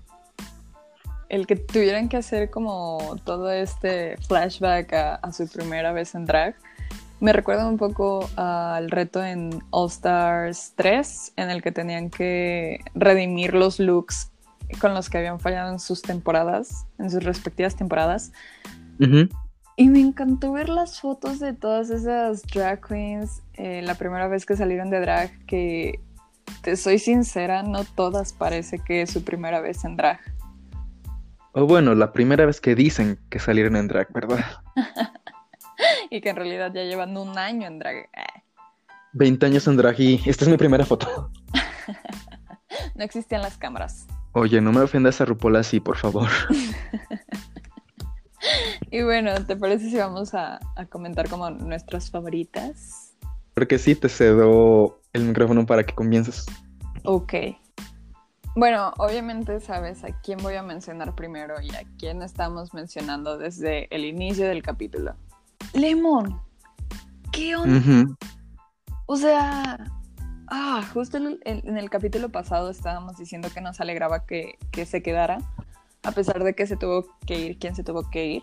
[1.29, 6.55] el que tuvieran que hacer como todo este flashback a, su primera vez en drag.
[7.21, 12.81] Me recuerda un poco al reto en All Stars 3, en el que tenían que
[12.95, 14.31] redimir los looks
[14.81, 18.33] con los que habían fallado en sus temporadas, en sus respectivas temporadas.
[19.77, 24.47] Y me encantó ver las fotos de todas esas drag queens eh, la primera vez
[24.47, 26.01] que salieron de drag, que
[26.63, 30.21] te soy sincera, no todas parece que es su primera vez en drag.
[31.53, 34.45] O bueno, la primera vez que dicen que salieron en drag, ¿verdad?
[36.11, 38.09] y que en realidad ya llevan un año en drag.
[39.13, 41.31] 20 años en drag y esta es mi primera foto.
[42.95, 44.07] no existían las cámaras.
[44.33, 46.29] Oye, no me ofendas a Rupola así, por favor.
[48.91, 53.15] Y bueno, ¿te parece si vamos a, a comentar como nuestras favoritas?
[53.55, 56.47] Porque sí, te cedo el micrófono para que comiences.
[57.05, 57.35] Ok.
[58.57, 63.95] Bueno, obviamente sabes a quién voy a mencionar primero y a quién estamos mencionando desde
[63.95, 65.17] el inicio del capítulo.
[65.73, 66.41] Lemon.
[67.33, 68.17] ¿Qué onda?
[69.07, 69.91] O sea,
[70.49, 75.39] ah, justo en el, capítulo pasado estábamos diciendo que nos alegraba que, que se quedara,
[76.05, 78.43] a pesar de que se tuvo que ir quien se tuvo que ir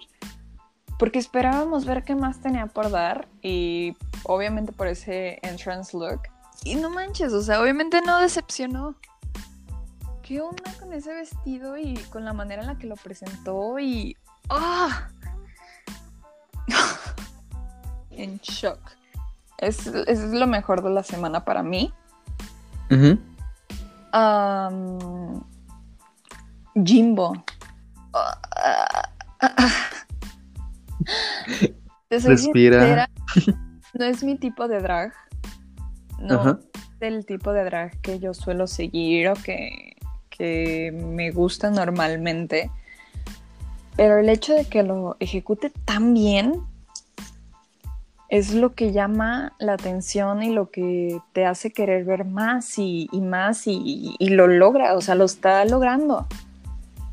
[0.97, 6.21] porque esperábamos ver qué más tenía por dar y obviamente por ese entrance look
[6.63, 8.95] y no manches, o sea, obviamente no decepcionó.
[10.21, 13.79] ¿Qué onda con ese vestido y con la manera en la que lo presentó?
[13.79, 14.15] Y.
[14.49, 15.09] ¡Ah!
[18.11, 18.79] en shock.
[19.57, 21.93] Es, lo mejor de la semana para mí.
[26.75, 27.43] Jimbo.
[32.09, 33.09] Respira.
[33.93, 35.13] no es mi tipo de drag
[36.19, 36.59] no
[37.01, 39.97] del tipo de drag que yo suelo seguir o que,
[40.29, 42.71] que me gusta normalmente.
[43.97, 46.53] Pero el hecho de que lo ejecute tan bien
[48.29, 53.09] es lo que llama la atención y lo que te hace querer ver más y,
[53.13, 56.27] más y, y, lo logra, o sea, lo está logrando.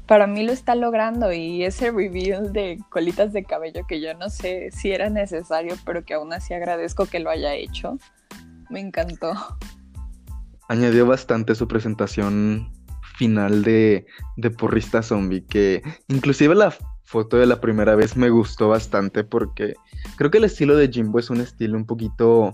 [0.09, 4.31] Para mí lo está logrando y ese reveal de colitas de cabello que yo no
[4.31, 7.99] sé si era necesario, pero que aún así agradezco que lo haya hecho
[8.71, 9.35] me encantó.
[10.69, 12.73] añadió bastante su presentación
[13.17, 14.07] final de,
[14.39, 19.75] de porrista zombie, que inclusive la foto de la primera vez me gustó bastante porque
[20.17, 22.53] creo que el estilo de Jimbo es un estilo un poquito,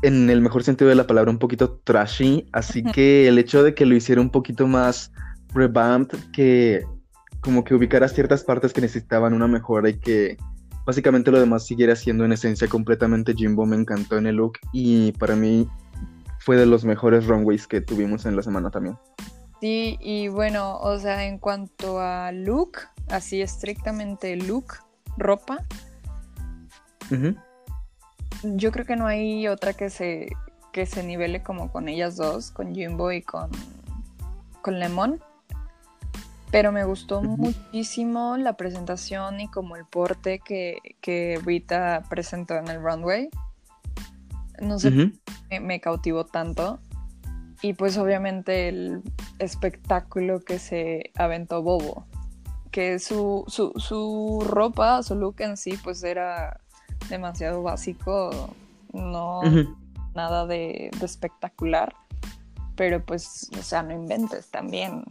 [0.00, 3.74] en el mejor sentido de la palabra, un poquito trashy, así que el hecho de
[3.74, 5.12] que lo hiciera un poquito más
[5.54, 6.84] revamped, que
[7.44, 10.38] como que ubicara ciertas partes que necesitaban una mejora y que
[10.86, 15.12] básicamente lo demás siguiera siendo en esencia completamente Jimbo, me encantó en el look y
[15.12, 15.68] para mí
[16.40, 18.96] fue de los mejores runways que tuvimos en la semana también.
[19.60, 22.78] Sí, y bueno, o sea, en cuanto a look,
[23.08, 24.78] así estrictamente look,
[25.18, 25.64] ropa,
[28.42, 30.30] yo creo que no hay otra que se,
[30.72, 33.50] que se nivele como con ellas dos, con Jimbo y con,
[34.62, 35.20] con Lemon.
[36.54, 42.68] Pero me gustó muchísimo la presentación y como el porte que, que Rita presentó en
[42.68, 43.28] el runway.
[44.60, 44.92] No sé,
[45.50, 46.78] me, me cautivó tanto.
[47.60, 49.02] Y pues obviamente el
[49.40, 52.06] espectáculo que se aventó Bobo.
[52.70, 56.60] Que su, su, su ropa, su look en sí, pues era
[57.08, 58.54] demasiado básico.
[58.92, 59.40] No
[60.14, 61.96] nada de, espectacular.
[62.76, 65.04] Pero pues, o sea, no inventes también.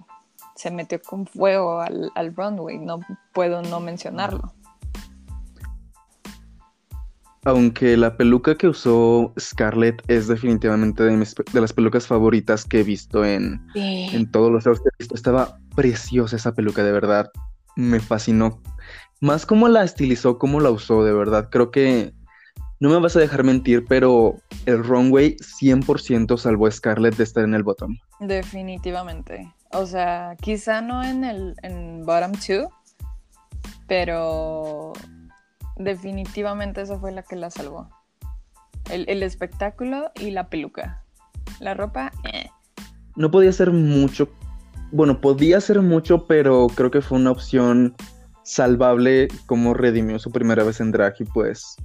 [0.55, 2.77] Se metió con fuego al, al runway.
[2.79, 2.99] No
[3.33, 4.53] puedo no mencionarlo.
[7.45, 13.25] Aunque la peluca que usó Scarlett es definitivamente de, las pelucas favoritas que he visto
[13.25, 15.15] en, en todos los shows que he visto.
[15.15, 17.31] Estaba preciosa esa peluca, de verdad.
[17.75, 18.61] Me fascinó.
[19.19, 21.49] Más cómo la estilizó, cómo la usó, de verdad.
[21.51, 22.13] Creo que
[22.79, 27.43] no me vas a dejar mentir, pero el runway 100% salvó a Scarlett de estar
[27.43, 27.97] en el bottom.
[28.19, 29.53] Definitivamente.
[29.71, 32.67] O sea, quizá no en el en bottom 2,
[33.87, 34.93] pero
[35.77, 37.89] definitivamente esa fue la que la salvó.
[38.89, 41.03] El, espectáculo y la peluca.
[41.59, 42.49] La ropa, eh.
[43.15, 44.29] No podía ser mucho.
[44.91, 47.95] Bueno, podía ser mucho, pero creo que fue una opción
[48.43, 51.77] salvable como redimió su primera vez en drag y pues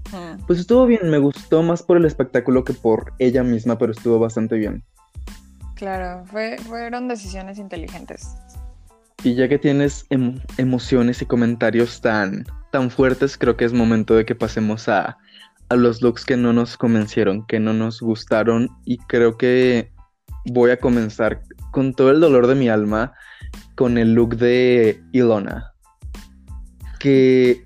[0.47, 4.19] pues estuvo bien, me gustó más por el espectáculo que por ella misma, pero estuvo
[4.19, 4.83] bastante bien.
[5.75, 6.25] Claro,
[6.67, 8.27] fueron decisiones inteligentes.
[9.23, 14.15] Y ya que tienes em, emociones y comentarios tan tan fuertes, creo que es momento
[14.15, 15.17] de que pasemos a,
[15.69, 19.91] a los looks que no nos convencieron, que no nos gustaron y creo que
[20.47, 21.43] voy a comenzar
[21.73, 23.13] con todo el dolor de mi alma
[23.75, 25.73] con el look de Ilona.
[26.99, 27.65] Que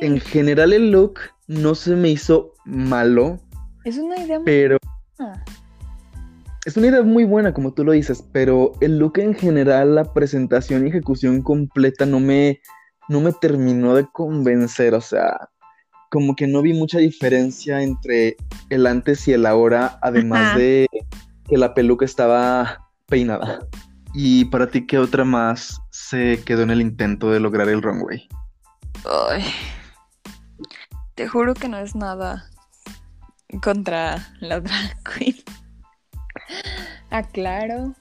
[0.00, 3.40] en general el look no se me hizo malo.
[3.84, 4.78] Es una idea muy pero
[6.64, 10.12] Es una idea muy buena, como tú lo dices, pero el look en general, la
[10.12, 12.60] presentación y ejecución completa no me,
[13.08, 15.48] no me terminó de convencer, o sea,
[16.10, 18.36] como que no vi mucha diferencia entre
[18.70, 20.86] el antes y el ahora, además de
[21.48, 23.66] que la peluca estaba peinada.
[24.14, 28.28] ¿Y para ti qué otra más se quedó en el intento de lograr el runway?
[29.30, 29.44] Ay,
[31.14, 32.48] te juro que no es nada
[33.62, 35.36] contra la drag queen.
[37.10, 37.94] Aclaro.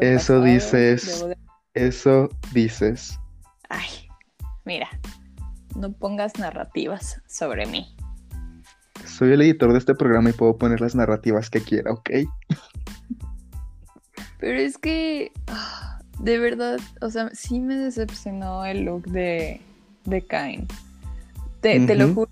[0.00, 1.24] Eso dices.
[1.74, 3.18] Eso dices.
[3.68, 4.08] Ay,
[4.64, 4.88] mira,
[5.76, 7.96] no pongas narrativas sobre mí.
[9.06, 12.10] Soy el editor de este programa y puedo poner las narrativas que quiera, ¿ok?
[14.38, 15.81] Pero es que, ah,
[16.22, 19.60] de verdad, o sea, sí me decepcionó el look de,
[20.04, 20.68] de Kain.
[21.60, 22.30] Te, lo juro,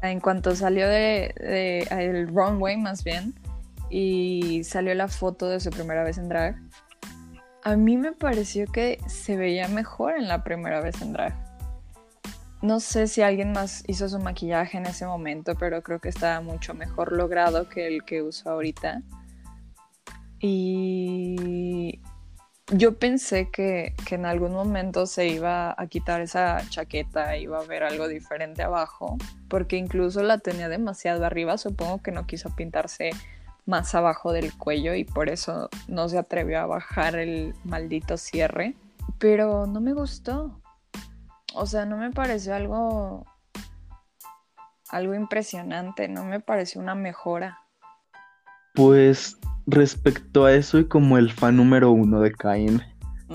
[0.00, 3.34] en cuanto salió de, de, el runway más bien,
[3.90, 6.56] y salió la foto de su primera vez en drag,
[7.64, 11.34] a mí me pareció que se veía mejor en la primera vez en drag.
[12.60, 16.40] No sé si alguien más hizo su maquillaje en ese momento, pero creo que estaba
[16.40, 19.02] mucho mejor logrado que el que uso ahorita.
[20.38, 22.00] Y
[22.68, 27.64] yo pensé que, que, en algún momento se iba a quitar esa chaqueta, iba a
[27.64, 29.16] ver algo diferente abajo,
[29.48, 33.10] porque incluso la tenía demasiado arriba, supongo que no quiso pintarse
[33.66, 38.74] más abajo del cuello y por eso no se atrevió a bajar el maldito cierre.
[39.18, 40.60] Pero no me gustó.
[41.54, 43.26] O sea, no me pareció algo
[44.88, 47.60] algo impresionante, no me pareció una mejora.
[48.74, 49.38] Pues
[49.72, 52.80] respecto a eso y como el fan número uno de Kain,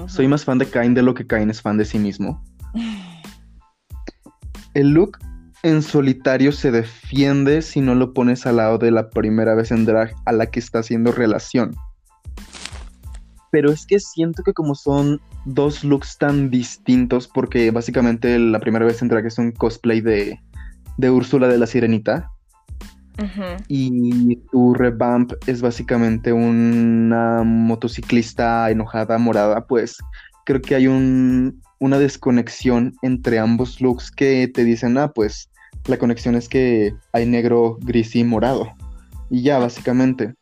[0.08, 2.42] soy más fan de Kain de lo que Kain es fan de sí mismo.
[4.74, 5.18] El look
[5.64, 9.86] en solitario se defiende si no lo pones al lado de la primera vez en
[9.86, 11.76] drag a la que está haciendo relación.
[13.52, 18.86] Pero es que siento que como son dos looks tan distintos, porque básicamente la primera
[18.86, 20.40] vez en drag es un cosplay de,
[20.98, 22.32] de Úrsula de la Sirenita,
[23.68, 29.98] y tu revamp es básicamente una motociclista enojada morada, pues
[30.46, 35.50] creo que hay un, una desconexión entre ambos looks que te dicen, ah, pues
[35.88, 38.68] la conexión es que hay negro, gris y morado.
[39.30, 40.36] Y ya, básicamente.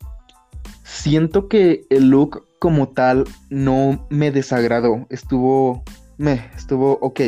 [0.84, 5.06] Siento que el look como tal no me desagradó.
[5.10, 5.84] Estuvo,
[6.18, 7.22] me, estuvo ok.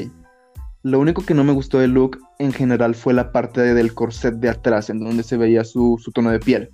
[0.83, 4.35] Lo único que no me gustó del look en general fue la parte del corset
[4.35, 6.71] de atrás, en donde se veía su, tono de piel.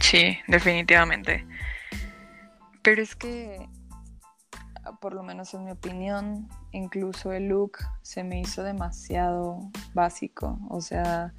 [0.00, 1.46] Sí, definitivamente.
[2.82, 3.68] Pero es que,
[5.00, 10.58] por lo menos en mi opinión, incluso el look se me hizo demasiado básico.
[10.68, 11.32] O sea,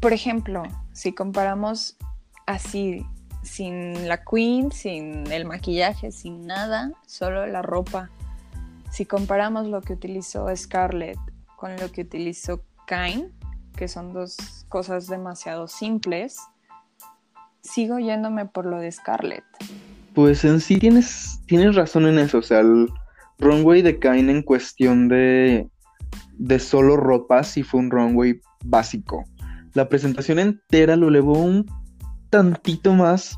[0.00, 0.62] por ejemplo,
[0.92, 1.96] si comparamos
[2.46, 3.06] así,
[3.42, 8.10] sin la queen, sin el maquillaje, sin nada, solo la ropa
[8.94, 11.18] si comparamos lo que utilizó Scarlett
[11.56, 13.32] con lo que utilizó Kain,
[13.76, 14.36] que son dos
[14.68, 16.38] cosas demasiado simples,
[17.60, 19.42] sigo yéndome por lo de Scarlett.
[20.14, 22.88] Pues en sí tienes, tienes razón en eso, o sea, el
[23.40, 25.68] runway de Kain en cuestión de,
[26.34, 29.24] de solo ropa sí fue un runway básico.
[29.72, 31.66] La presentación entera lo elevó un
[32.30, 33.36] tantito más,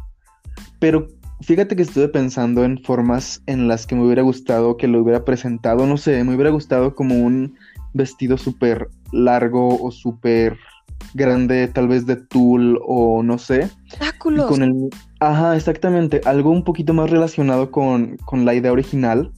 [0.81, 1.09] pero
[1.41, 5.25] Fíjate que estuve pensando en formas en las que me hubiera gustado que lo hubiera
[5.25, 7.57] presentado, no sé, me hubiera gustado como un
[7.93, 10.57] vestido súper largo o súper
[11.15, 13.71] grande, tal vez de tul o no sé.
[14.19, 14.91] Con el...
[15.21, 19.31] Ajá, exactamente, algo un poquito más relacionado con, la idea original.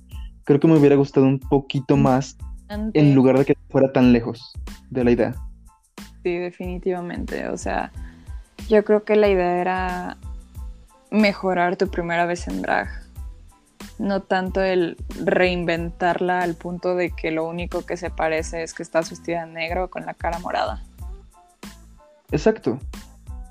[0.45, 2.37] Creo que me hubiera gustado un poquito más
[2.95, 4.53] en lugar de que fuera tan lejos
[4.91, 5.35] de la idea.
[6.23, 7.49] Sí, definitivamente.
[7.49, 7.93] O sea,
[8.69, 10.17] yo creo que la idea era
[11.11, 12.89] mejorar tu primera vez en drag.
[13.99, 18.83] No tanto el reinventarla al punto de que lo único que se parece es que
[18.83, 20.83] estás vestida en negro con la cara morada.
[22.31, 22.79] Exacto.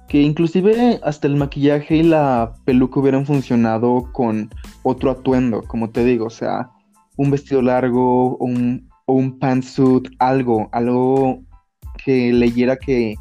[0.08, 4.50] Que inclusive hasta el maquillaje y la peluca hubieran funcionado con
[4.84, 6.70] otro atuendo, como te digo, o sea,
[7.18, 11.42] un vestido largo o un, o un pantsuit, algo, algo
[12.06, 13.16] que leyera que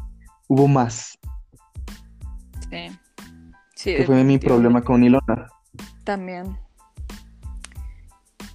[0.47, 1.17] hubo más.
[2.69, 2.87] Sí
[3.83, 5.49] que fue mi problema con Ilona.
[6.03, 6.57] También.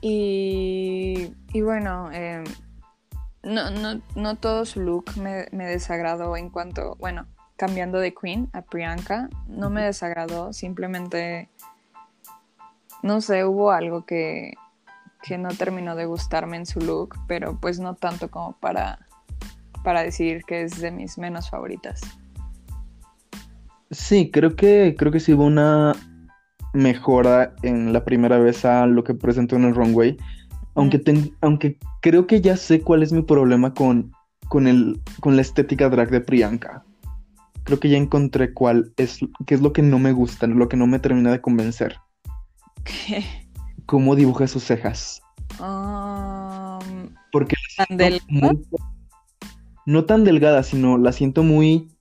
[0.00, 2.44] Y, y bueno, em,
[3.42, 8.48] no, no, no, todo su look me, me, desagradó en cuanto, bueno, cambiando de Queen
[8.52, 11.48] a Priyanka, no me desagradó, simplemente,
[13.02, 14.54] no sé, hubo algo que,
[15.22, 19.06] que no terminó de gustarme en su look, pero pues no tanto como para,
[19.84, 22.00] para decir que es de mis menos favoritas.
[23.92, 25.94] Sí, creo que, creo que sí hubo una
[26.72, 30.16] mejora en la primera vez a lo que presentó en el runway.
[30.74, 31.02] Aunque,
[31.42, 34.12] aunque creo que ya sé cuál es mi problema con,
[34.48, 36.84] con, el, con la estética drag de Priyanka.
[37.64, 40.78] Creo que ya encontré cuál es, qué es lo que no me gusta, lo que
[40.78, 41.98] no me termina de convencer.
[42.84, 43.22] ¿Qué?
[43.84, 45.20] Cómo dibuja sus cejas.
[45.60, 48.54] Um, Porque ¿Tan delgada?
[49.84, 51.91] no tan delgada, sino la siento muy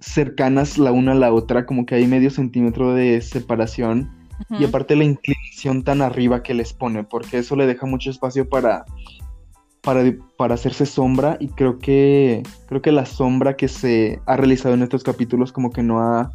[0.00, 4.10] cercanas la una a la otra, como que hay medio centímetro de separación.
[4.58, 8.48] Y aparte la inclinación tan arriba que les pone, porque eso le deja mucho espacio
[8.48, 8.86] para,
[9.82, 10.02] para,
[10.38, 11.36] para, hacerse sombra.
[11.40, 15.70] Y creo que, creo que la sombra que se ha realizado en estos capítulos como
[15.70, 16.32] que no ha,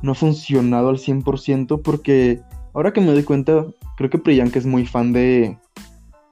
[0.00, 2.40] no ha funcionado al 100%, porque
[2.72, 3.66] ahora que me doy cuenta,
[3.98, 5.58] creo que Priyanka es muy fan de,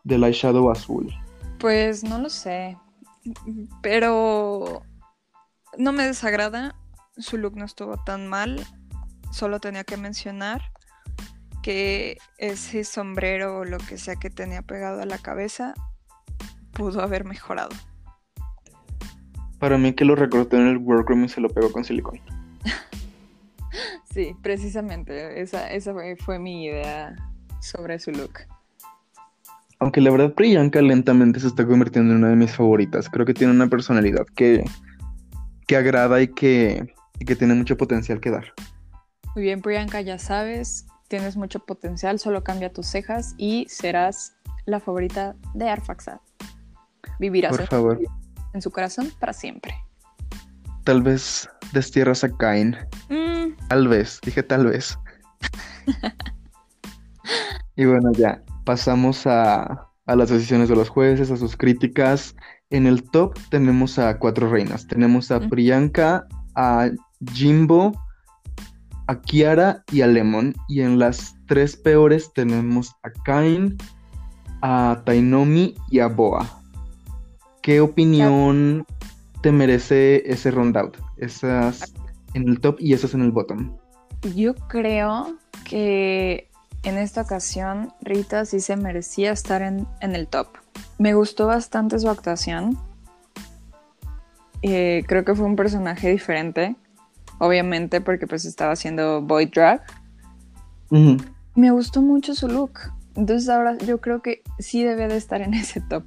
[0.04, 1.12] del eyeshadow azul.
[1.58, 2.78] Pues no lo sé,
[3.82, 4.82] pero
[5.78, 6.74] no me desagrada,
[7.16, 8.64] su look no estuvo tan mal,
[9.30, 10.62] solo tenía que mencionar
[11.62, 15.74] que ese sombrero o lo que sea que tenía pegado a la cabeza
[16.72, 17.70] pudo haber mejorado.
[19.58, 22.20] Para mí que lo recortó en el workroom y se lo pegó con silicón.
[24.14, 27.16] sí, precisamente, esa, esa fue, mi idea
[27.60, 28.40] sobre su look.
[29.78, 33.10] Aunque la verdad Priyanka lentamente se está convirtiendo en una de mis favoritas.
[33.10, 34.64] Creo que tiene una personalidad que
[35.66, 36.94] que agrada y que,
[37.24, 38.52] que tiene mucho potencial que dar.
[39.34, 44.80] Muy bien, Priyanka, ya sabes, tienes mucho potencial, solo cambia tus cejas y serás la
[44.80, 46.18] favorita de Arfaxad.
[47.18, 48.00] Vivirás Por favor.
[48.54, 49.74] en su corazón para siempre.
[50.84, 52.76] Tal vez destierras a Kain.
[53.08, 53.56] Mm.
[53.68, 54.98] Tal vez, dije tal vez.
[57.76, 62.34] y bueno, ya, pasamos a, a las decisiones de los jueces, a sus críticas.
[62.70, 64.86] En el top tenemos a cuatro reinas.
[64.86, 66.90] Tenemos a Priyanka, a
[67.32, 67.92] Jimbo,
[69.06, 70.54] a Kiara y a Lemon.
[70.68, 73.76] Y en las tres peores tenemos a Kain,
[74.62, 76.60] a Tainomi y a Boa.
[77.62, 78.86] ¿Qué opinión
[79.46, 80.96] te merece ese round out.
[81.18, 81.92] Esas
[82.34, 83.76] en el top y esas en el bottom.
[84.34, 86.50] Yo creo que
[86.82, 90.48] en esta ocasión Rita sí se merecía estar en, el top.
[90.98, 92.78] Me gustó bastante su actuación.
[94.62, 96.76] Eh, creo que fue un personaje diferente,
[97.38, 99.82] obviamente porque pues estaba haciendo boy drag.
[101.54, 102.78] Me gustó mucho su look.
[103.14, 106.04] Entonces ahora yo creo que sí debe de estar en ese top.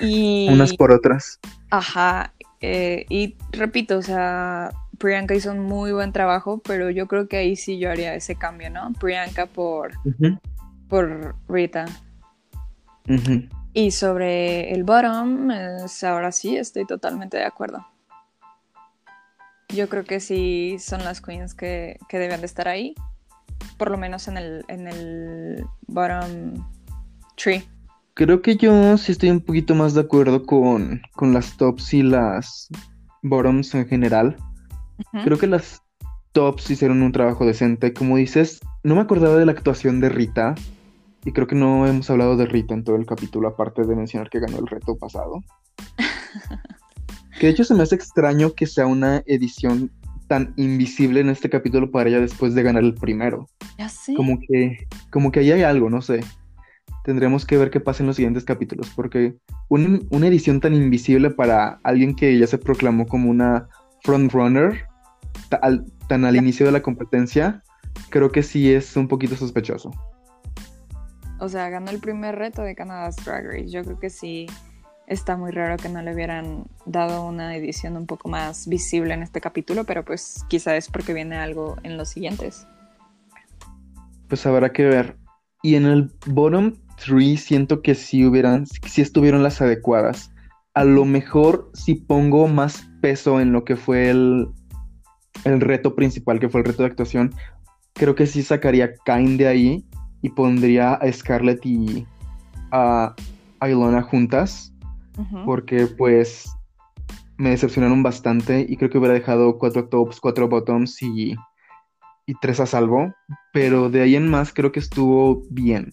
[0.00, 0.48] Y...
[0.50, 1.38] Unas por otras.
[1.70, 2.32] Ajá.
[2.60, 7.36] Eh, y repito, o sea, Priyanka hizo un muy buen trabajo, pero yo creo que
[7.36, 8.92] ahí sí yo haría ese cambio, ¿no?
[8.94, 9.92] Priyanka por,
[10.88, 11.86] por Rita.
[13.72, 15.50] Y sobre el bottom,
[16.02, 17.86] ahora sí estoy totalmente de acuerdo.
[19.68, 22.94] Yo creo que sí son las queens que, que deben de estar ahí,
[23.76, 26.66] por lo menos en el, en el bottom
[27.36, 27.64] tree.
[28.14, 32.02] Creo que yo sí estoy un poquito más de acuerdo con, con las tops y
[32.02, 32.68] las
[33.22, 34.36] bottoms en general.
[35.22, 35.82] Creo que las
[36.32, 37.92] tops hicieron un trabajo decente.
[37.92, 40.56] Como dices, no me acordaba de la actuación de Rita.
[41.24, 44.30] Y creo que no hemos hablado de Rita en todo el capítulo, aparte de mencionar
[44.30, 45.42] que ganó el reto pasado.
[47.40, 49.90] que de hecho se me hace extraño que sea una edición
[50.28, 53.48] tan invisible en este capítulo para ella después de ganar el primero.
[53.78, 54.14] Ya sé.
[54.14, 56.20] Como que, como que ahí hay algo, no sé.
[57.04, 59.34] Tendremos que ver qué pasa en los siguientes capítulos, porque
[59.68, 63.68] una edición tan invisible para alguien que ya se proclamó como una
[64.02, 64.86] frontrunner
[66.08, 67.62] tan al inicio de la competencia,
[68.10, 69.90] creo que sí es un poquito sospechoso.
[71.40, 73.66] O sea, ganó el primer reto de Canada's Drag.
[73.66, 74.46] Yo creo que sí
[75.06, 79.22] está muy raro que no le hubieran dado una edición un poco más visible en
[79.22, 82.66] este capítulo, pero pues quizá es porque viene algo en los siguientes.
[84.28, 85.16] Pues habrá que ver.
[85.62, 86.74] Y en el bottom
[87.04, 90.30] 3 siento que sí hubieran, sí estuvieron las adecuadas.
[90.74, 94.48] A lo mejor si pongo más peso en lo que fue el,
[95.44, 97.34] el reto principal, que fue el reto de actuación,
[97.94, 99.88] creo que sí sacaría Kain de ahí
[100.22, 102.06] y pondría a Scarlett y
[102.70, 103.14] a,
[103.62, 104.72] Ilona juntas,
[105.44, 106.48] porque pues
[107.38, 111.36] me decepcionaron bastante y creo que hubiera dejado cuatro tops, cuatro bottoms y,
[112.26, 113.12] y tres a salvo,
[113.52, 115.90] pero de ahí en más creo que estuvo bien.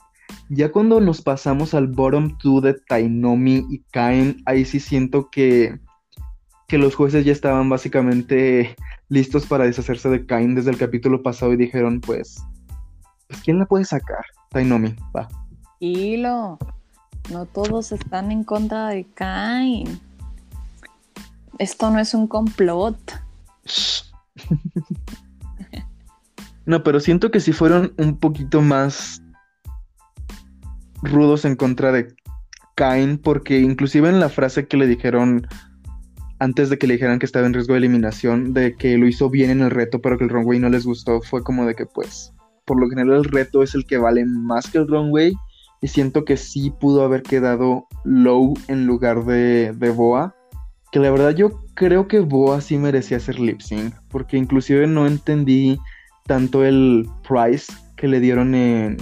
[0.50, 5.80] Ya cuando nos pasamos al bottom 2 de Tainomi y Kain, ahí sí siento que,
[6.68, 8.76] que los jueces ya estaban básicamente
[9.10, 12.44] listos para deshacerse de Kain desde el capítulo pasado y dijeron, pues
[13.44, 14.26] ¿quién la puede sacar?
[14.50, 15.28] Tainomi, va.
[15.80, 16.58] Hilo,
[17.32, 20.00] no todos están en contra de Kain.
[21.58, 22.98] Esto no es un complot.
[26.66, 29.22] no, pero siento que sí fueron un poquito más
[31.02, 32.14] rudos en contra de
[32.76, 35.48] Kain, porque inclusive en la frase que le dijeron
[36.40, 39.30] antes de que le dijeran que estaba en riesgo de eliminación, de que lo hizo
[39.30, 41.86] bien en el reto, pero que el runway no les gustó, fue como de que
[41.86, 42.34] pues,
[42.66, 45.34] por lo general el reto es el que vale más que el runway,
[45.82, 50.36] y siento que sí pudo haber quedado low en lugar de, de Boa,
[50.92, 55.06] que la verdad yo creo que Boa sí merecía ser lip sync, porque inclusive no
[55.06, 55.78] entendí
[56.26, 58.98] tanto el price que le dieron en,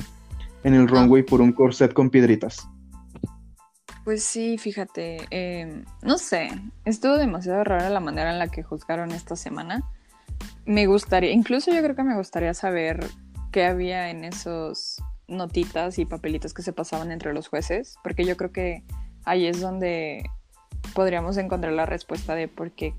[0.63, 2.67] en el runway por un corset con piedritas.
[4.03, 6.49] Pues sí, fíjate, em, no sé,
[6.83, 9.81] estuvo demasiado rara la manera en la que juzgaron esta semana.
[10.65, 13.05] Me gustaría, incluso yo creo que me gustaría saber
[13.53, 18.35] qué había en esos notitas y papelitos que se pasaban entre los jueces, porque yo
[18.35, 18.83] creo que
[19.23, 20.29] ahí es donde
[20.93, 22.93] podríamos encontrar la respuesta de por qué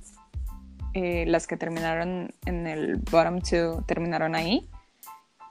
[0.95, 4.67] eh, las que terminaron en el bottom two terminaron ahí.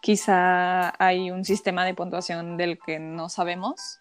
[0.02, 4.00] Quizá hay un sistema de puntuación del que no sabemos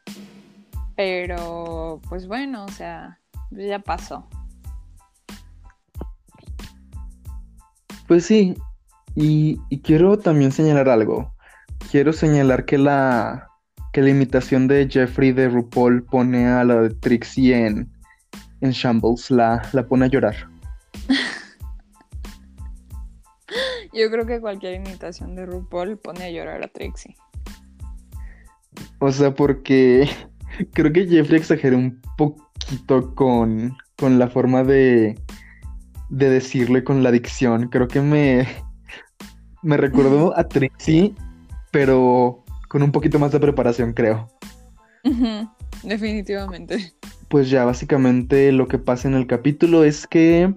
[0.96, 3.18] pero, pues bueno, o sea,
[3.50, 4.26] ya pasó.
[8.06, 8.56] Pues sí,
[9.14, 11.34] y, quiero también señalar algo.
[11.90, 13.48] Quiero señalar que la,
[13.92, 17.90] que la imitación de Jeffrey de RuPaul pone a la de Trixie en,
[18.60, 20.48] en Shambles, la, la pone a llorar.
[23.92, 27.14] Yo creo que cualquier imitación de RuPaul pone a llorar a Trixie.
[29.00, 30.08] O sea, porque
[30.72, 35.18] Creo que Jeffrey exageró un poquito con, la forma de,
[36.10, 37.68] de decirle con la dicción.
[37.68, 38.46] Creo que me,
[39.62, 41.14] me recordó a Trixie,
[41.70, 44.28] pero con un poquito más de preparación, creo.
[45.82, 46.94] Definitivamente.
[47.28, 50.52] Pues ya, básicamente lo que pasa en el capítulo es que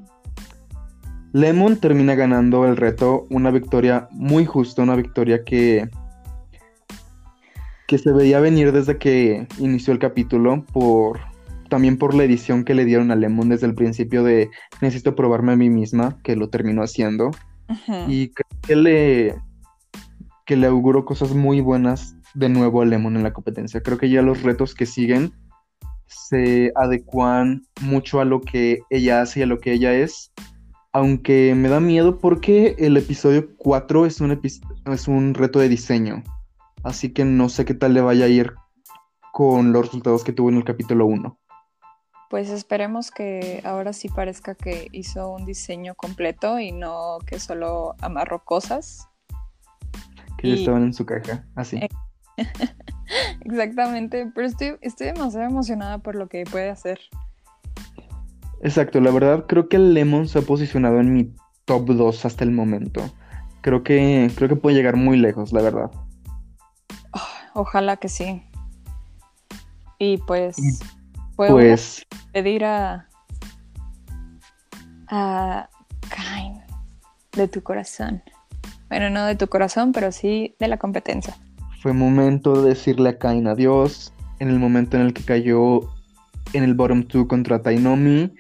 [1.34, 5.90] Lemon termina ganando el reto, una victoria muy justa, una victoria que
[7.88, 11.20] que se veía venir desde que inició el capítulo por,
[11.70, 14.50] también por la edición que le dieron a Lemon desde el principio de
[14.82, 17.32] necesito probarme a mí misma, que lo terminó haciendo.
[18.08, 19.36] Y creo que le,
[20.46, 23.82] que le auguro cosas muy buenas de nuevo a Lemon en la competencia.
[23.82, 25.34] Creo que ya los retos que siguen
[26.08, 30.32] se adecuan mucho a lo que ella hace y a lo que ella es.
[30.92, 36.24] Aunque me da miedo porque el episodio 4 es un, es un reto de diseño.
[36.84, 38.54] Así que no sé qué tal le vaya a ir
[39.34, 41.38] con los resultados que tuvo en el capítulo 1.
[42.30, 47.96] Pues esperemos que ahora sí parezca que hizo un diseño completo y no que solo
[48.02, 49.08] amarró cosas.
[50.38, 51.80] Que ya estaban en su caja, así.
[53.42, 57.00] Exactamente, pero estoy, estoy demasiado emocionada por lo que puede hacer.
[58.62, 62.44] Exacto, la verdad creo que el Lemon se ha posicionado en mi top 2 hasta
[62.44, 63.02] el momento.
[63.62, 65.92] Creo que, creo que puede llegar muy lejos, la verdad.
[67.54, 68.44] ojalá que sí.
[69.98, 70.58] Y pues,
[71.36, 73.08] pues pedir a,
[75.10, 75.70] a
[76.10, 76.62] Kain
[77.34, 78.22] de tu corazón.
[78.90, 81.36] Bueno, no de tu corazón, pero sí de la competencia.
[81.82, 84.14] Fue momento de decirle a Kain adiós.
[84.40, 85.82] En el momento en el que cayó
[86.54, 88.34] en el bottom 2 contra Tainomi.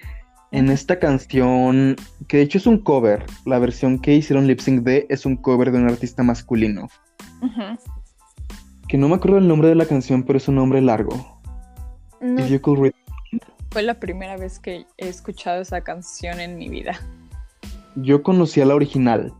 [0.52, 1.96] En esta canción,
[2.28, 5.36] que de hecho es un cover, la versión que hicieron lip sync de es un
[5.36, 6.88] cover de un artista masculino.
[8.88, 11.35] Que no me acuerdo el nombre de la canción, pero es un nombre largo.
[13.72, 17.00] Fue la primera vez que he escuchado esa canción en mi vida.
[17.96, 19.34] Yo conocí a la original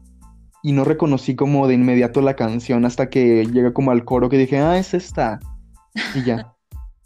[0.62, 4.38] y no reconocí como de inmediato la canción hasta que llega como al coro que
[4.38, 5.40] dije, ah, es esta.
[6.16, 6.54] Y ya.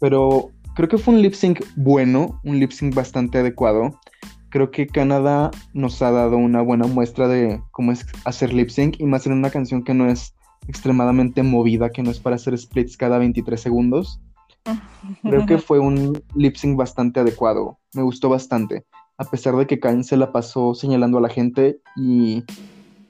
[0.00, 4.00] Pero creo que fue un lip sync bueno, un lip sync bastante adecuado.
[4.48, 8.98] Creo que Canadá nos ha dado una buena muestra de cómo es hacer lip sync
[8.98, 10.34] y más en una canción que no es
[10.66, 14.20] extremadamente movida, que no es para hacer splits cada 23 segundos.
[15.22, 17.78] Creo que fue un lip sync bastante adecuado.
[17.94, 18.84] Me gustó bastante.
[19.18, 22.44] A pesar de que Kain se la pasó señalando a la gente y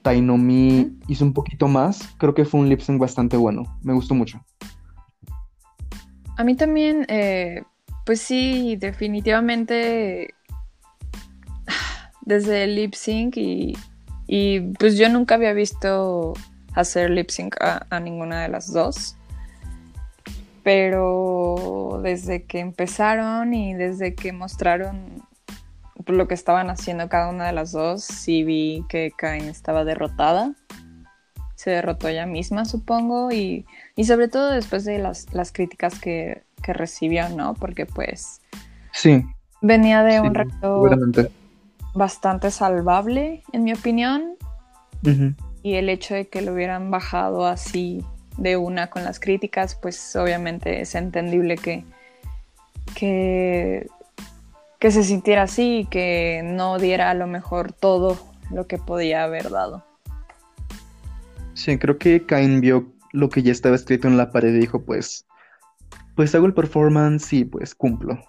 [0.01, 3.63] Tainomi hizo un poquito más, creo que fue un lip sync bastante bueno.
[3.83, 4.43] Me gustó mucho.
[6.37, 7.63] A mí también, eh,
[8.05, 10.33] pues sí, definitivamente
[12.21, 13.73] desde el lip sync y,
[14.79, 16.33] pues yo nunca había visto
[16.73, 19.17] hacer lip sync a, ninguna de las dos.
[20.63, 25.23] Pero desde que empezaron y desde que mostraron
[26.07, 30.53] lo que estaban haciendo cada una de las dos, sí vi que Kain estaba derrotada.
[31.55, 33.65] Se derrotó ella misma, supongo, y,
[34.03, 37.53] sobre todo después de las, críticas que, recibió, ¿no?
[37.53, 38.41] Porque pues...
[38.93, 39.23] Sí.
[39.61, 40.83] Venía de un reto
[41.93, 44.35] bastante salvable, en mi opinión.
[45.63, 48.03] Y el hecho de que lo hubieran bajado así
[48.37, 51.83] de una con las críticas, pues obviamente es entendible que,
[52.95, 53.87] que
[54.81, 58.19] que se sintiera así y que no diera a lo mejor todo
[58.49, 59.85] lo que podía haber dado.
[61.53, 64.83] Sí, creo que Kain vio lo que ya estaba escrito en la pared y dijo,
[64.83, 65.27] pues,
[66.15, 68.19] pues hago el performance y pues cumplo.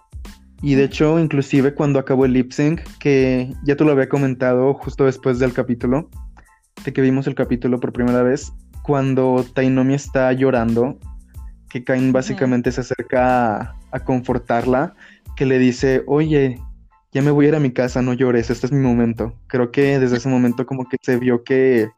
[0.61, 4.75] Y de hecho, inclusive cuando acabó el lip sync, que ya te lo había comentado
[4.75, 6.11] justo después del capítulo,
[6.85, 8.53] de que vimos el capítulo por primera vez,
[8.83, 10.99] cuando Tainomi está llorando,
[11.69, 14.93] que Kain básicamente se acerca a, a confortarla
[15.35, 16.59] que le dice, oye,
[17.11, 19.33] ya me voy a ir a mi casa, no llores, este es mi momento.
[19.47, 21.89] Creo que desde ese momento como que se vio que,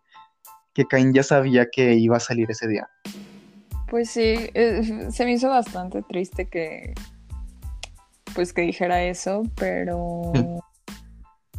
[0.74, 2.88] que Cain ya sabía que iba a salir ese día.
[3.90, 6.94] Pues sí, eh, se me hizo bastante triste que,
[8.34, 10.34] pues que dijera eso, pero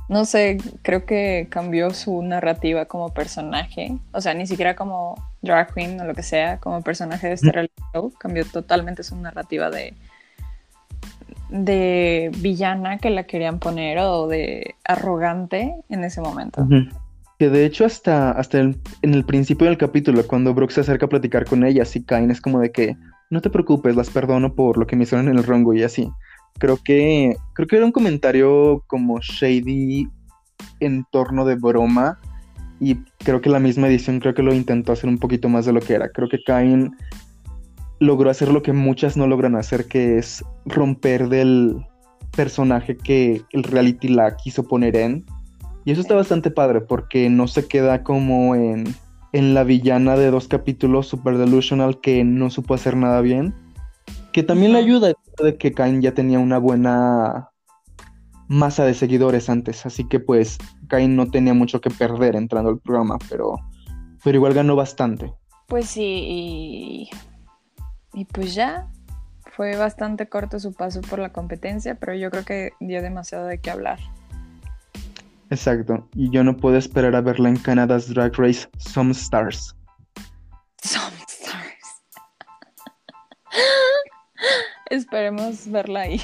[0.09, 5.75] no sé, creo que cambió su narrativa como personaje, o sea, ni siquiera como drag
[5.75, 9.71] queen o lo que sea, como personaje de este reality show, cambió totalmente su narrativa
[9.71, 9.95] de
[11.49, 16.67] de villana que la querían poner o de arrogante en ese momento.
[17.39, 21.09] Que de hecho hasta, hasta en el principio del capítulo, cuando Brooke se acerca a
[21.09, 22.97] platicar con ella, así caen, es como de que
[23.31, 26.11] no te preocupes, las perdono por lo que me hicieron en el rongo y así.
[26.59, 30.09] Creo que, creo que era un comentario como shady
[30.81, 32.19] en torno de broma
[32.81, 35.73] y creo que la misma edición creo que lo intentó hacer un poquito más de
[35.73, 36.09] lo que era.
[36.11, 36.95] Creo que Kain
[37.99, 41.87] logró hacer lo que muchas no logran hacer, que es romper del
[42.37, 45.25] personaje que el reality la quiso poner en.
[45.85, 48.85] Y eso está bastante padre porque no se queda como en,
[49.33, 53.55] en la villana de dos capítulos super delusional que no supo hacer nada bien.
[54.37, 57.49] Que también le ayuda de que Kain ya tenía una buena
[58.49, 59.87] masa de seguidores antes.
[59.87, 60.59] Así que pues
[60.89, 63.55] Kain no tenía mucho que perder entrando al programa, pero,
[64.23, 65.33] pero igual ganó bastante.
[65.69, 67.11] Pues sí, y
[68.13, 68.91] y pues ya
[69.57, 73.59] fue bastante corto su paso por la competencia, pero yo creo que dio demasiado de
[73.59, 74.01] qué hablar.
[75.49, 79.75] Exacto, y yo no puedo esperar a verla en Canada's Drag Race Some Stars.
[80.83, 82.03] Some Stars.
[84.91, 86.21] Esperemos verla ahí.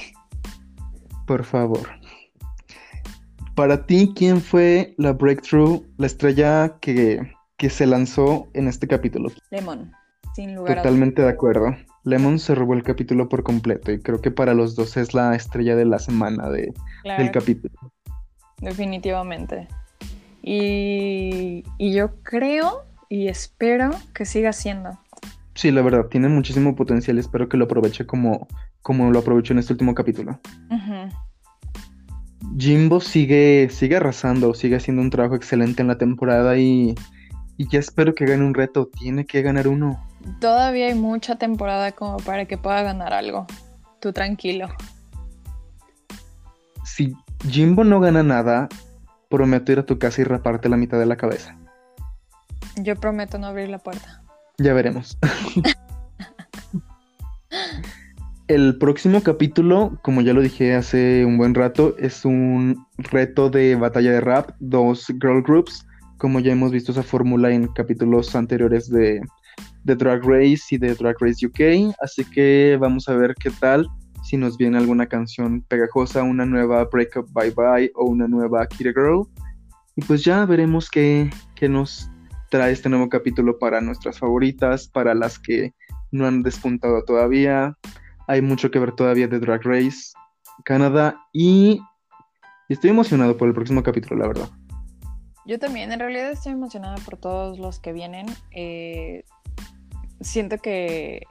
[1.26, 1.88] Por favor.
[3.54, 7.20] Para ti, ¿quién fue la breakthrough, la estrella que,
[7.58, 9.30] que se lanzó en este capítulo?
[9.50, 9.92] Lemon,
[10.34, 11.76] sin lugar Totalmente de acuerdo.
[12.04, 15.34] Lemon se robó el capítulo por completo y creo que para los dos es la
[15.36, 16.72] estrella de la semana de,
[17.04, 17.74] del capítulo.
[18.58, 19.68] Definitivamente.
[20.42, 24.98] Y, y yo creo y espero que siga siendo.
[25.54, 27.18] Sí, la verdad, tiene muchísimo potencial.
[27.18, 28.48] Espero que lo aproveche como,
[28.80, 30.38] como lo aprovechó en este último capítulo.
[32.58, 36.94] Jimbo sigue, sigue arrasando, sigue haciendo un trabajo excelente en la temporada y,
[37.56, 38.88] y ya espero que gane un reto.
[38.98, 40.02] Tiene que ganar uno.
[40.40, 43.46] Todavía hay mucha temporada como para que pueda ganar algo.
[44.00, 44.68] Tú tranquilo.
[46.84, 47.14] Si
[47.48, 48.68] Jimbo no gana nada,
[49.28, 51.56] prometo ir a tu casa y raparte la mitad de la cabeza.
[52.76, 54.21] Yo prometo no abrir la puerta.
[54.58, 55.18] Ya veremos.
[58.48, 63.76] El próximo capítulo, como ya lo dije hace un buen rato, es un reto de
[63.76, 65.86] batalla de rap, dos girl groups,
[66.18, 69.22] como ya hemos visto esa fórmula en capítulos anteriores de,
[69.84, 73.88] de Drag Race y de Drag Race UK, así que vamos a ver qué tal,
[74.22, 78.66] si nos viene alguna canción pegajosa, una nueva Break Up Bye Bye o una nueva
[78.66, 79.26] Kitty Girl.
[79.96, 82.08] Y pues ya veremos qué, qué nos
[82.52, 85.72] trae este nuevo capítulo para nuestras favoritas, para las que
[86.10, 87.78] no han despuntado todavía.
[88.28, 90.12] Hay mucho que ver todavía de Drag Race
[90.62, 91.80] Canadá y
[92.68, 94.50] estoy emocionado por el próximo capítulo, la verdad.
[95.46, 98.26] Yo también, en realidad estoy emocionada por todos los que vienen.
[98.50, 99.24] Eh,
[100.20, 101.22] siento que,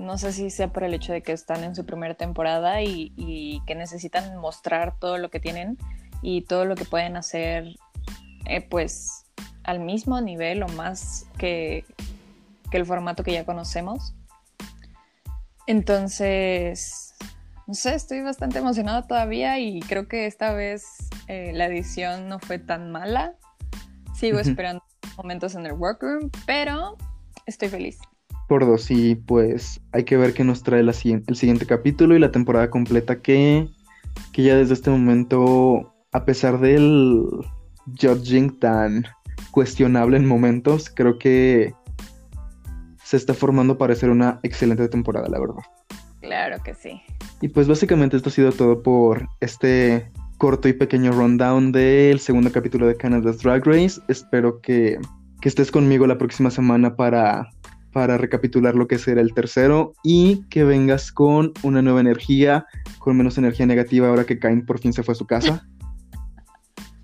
[0.00, 3.62] no sé si sea por el hecho de que están en su primera temporada y,
[3.64, 5.78] que necesitan mostrar todo lo que tienen
[6.20, 7.76] y todo lo que pueden hacer,
[8.46, 9.27] eh, pues
[9.68, 11.84] al mismo nivel o más que,
[12.72, 14.14] el formato que ya conocemos.
[15.66, 17.14] Entonces,
[17.66, 22.38] no sé, estoy bastante emocionada todavía y creo que esta vez eh, la edición no
[22.38, 23.34] fue tan mala.
[24.14, 24.82] Sigo esperando
[25.18, 26.96] momentos en el workroom, pero
[27.44, 27.98] estoy feliz.
[28.48, 32.32] Por dos, y pues hay que ver qué nos trae el siguiente capítulo y la
[32.32, 33.68] temporada completa que,
[34.32, 37.26] que ya desde este momento, a pesar del
[38.00, 39.04] judging tan
[39.58, 41.74] cuestionable en momentos, creo que
[43.02, 45.64] se está formando para ser una excelente temporada, la verdad.
[46.20, 47.02] Claro que sí.
[47.40, 52.52] Y pues básicamente esto ha sido todo por este corto y pequeño rundown del segundo
[52.52, 54.00] capítulo de Canada's Drag Race.
[54.06, 54.96] Espero que,
[55.40, 57.50] que estés conmigo la próxima semana para,
[57.92, 62.64] para recapitular lo que será el tercero y que vengas con una nueva energía,
[63.00, 65.66] con menos energía negativa ahora que Kain por fin se fue a su casa.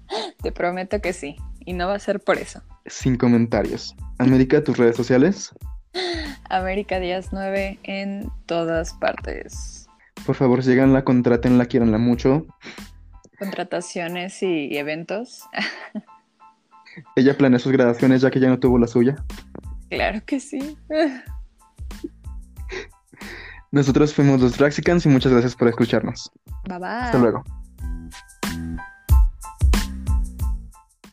[0.41, 1.35] Te prometo que sí.
[1.65, 2.63] Y no va a ser por eso.
[2.87, 3.95] Sin comentarios.
[4.19, 5.53] América, tus redes sociales.
[6.49, 9.89] América Díaz 9 en todas partes.
[10.27, 12.47] Por favor, síganla, contrátenla, quieranla mucho.
[13.39, 15.43] Contrataciones y eventos.
[17.17, 19.17] Ella planea sus graduaciones ya que ya no tuvo la suya.
[19.91, 20.79] Claro que sí.
[23.71, 26.31] Nosotros fuimos los Draxicans y muchas gracias por escucharnos.
[26.69, 26.89] Bye bye.
[26.89, 27.43] Hasta luego.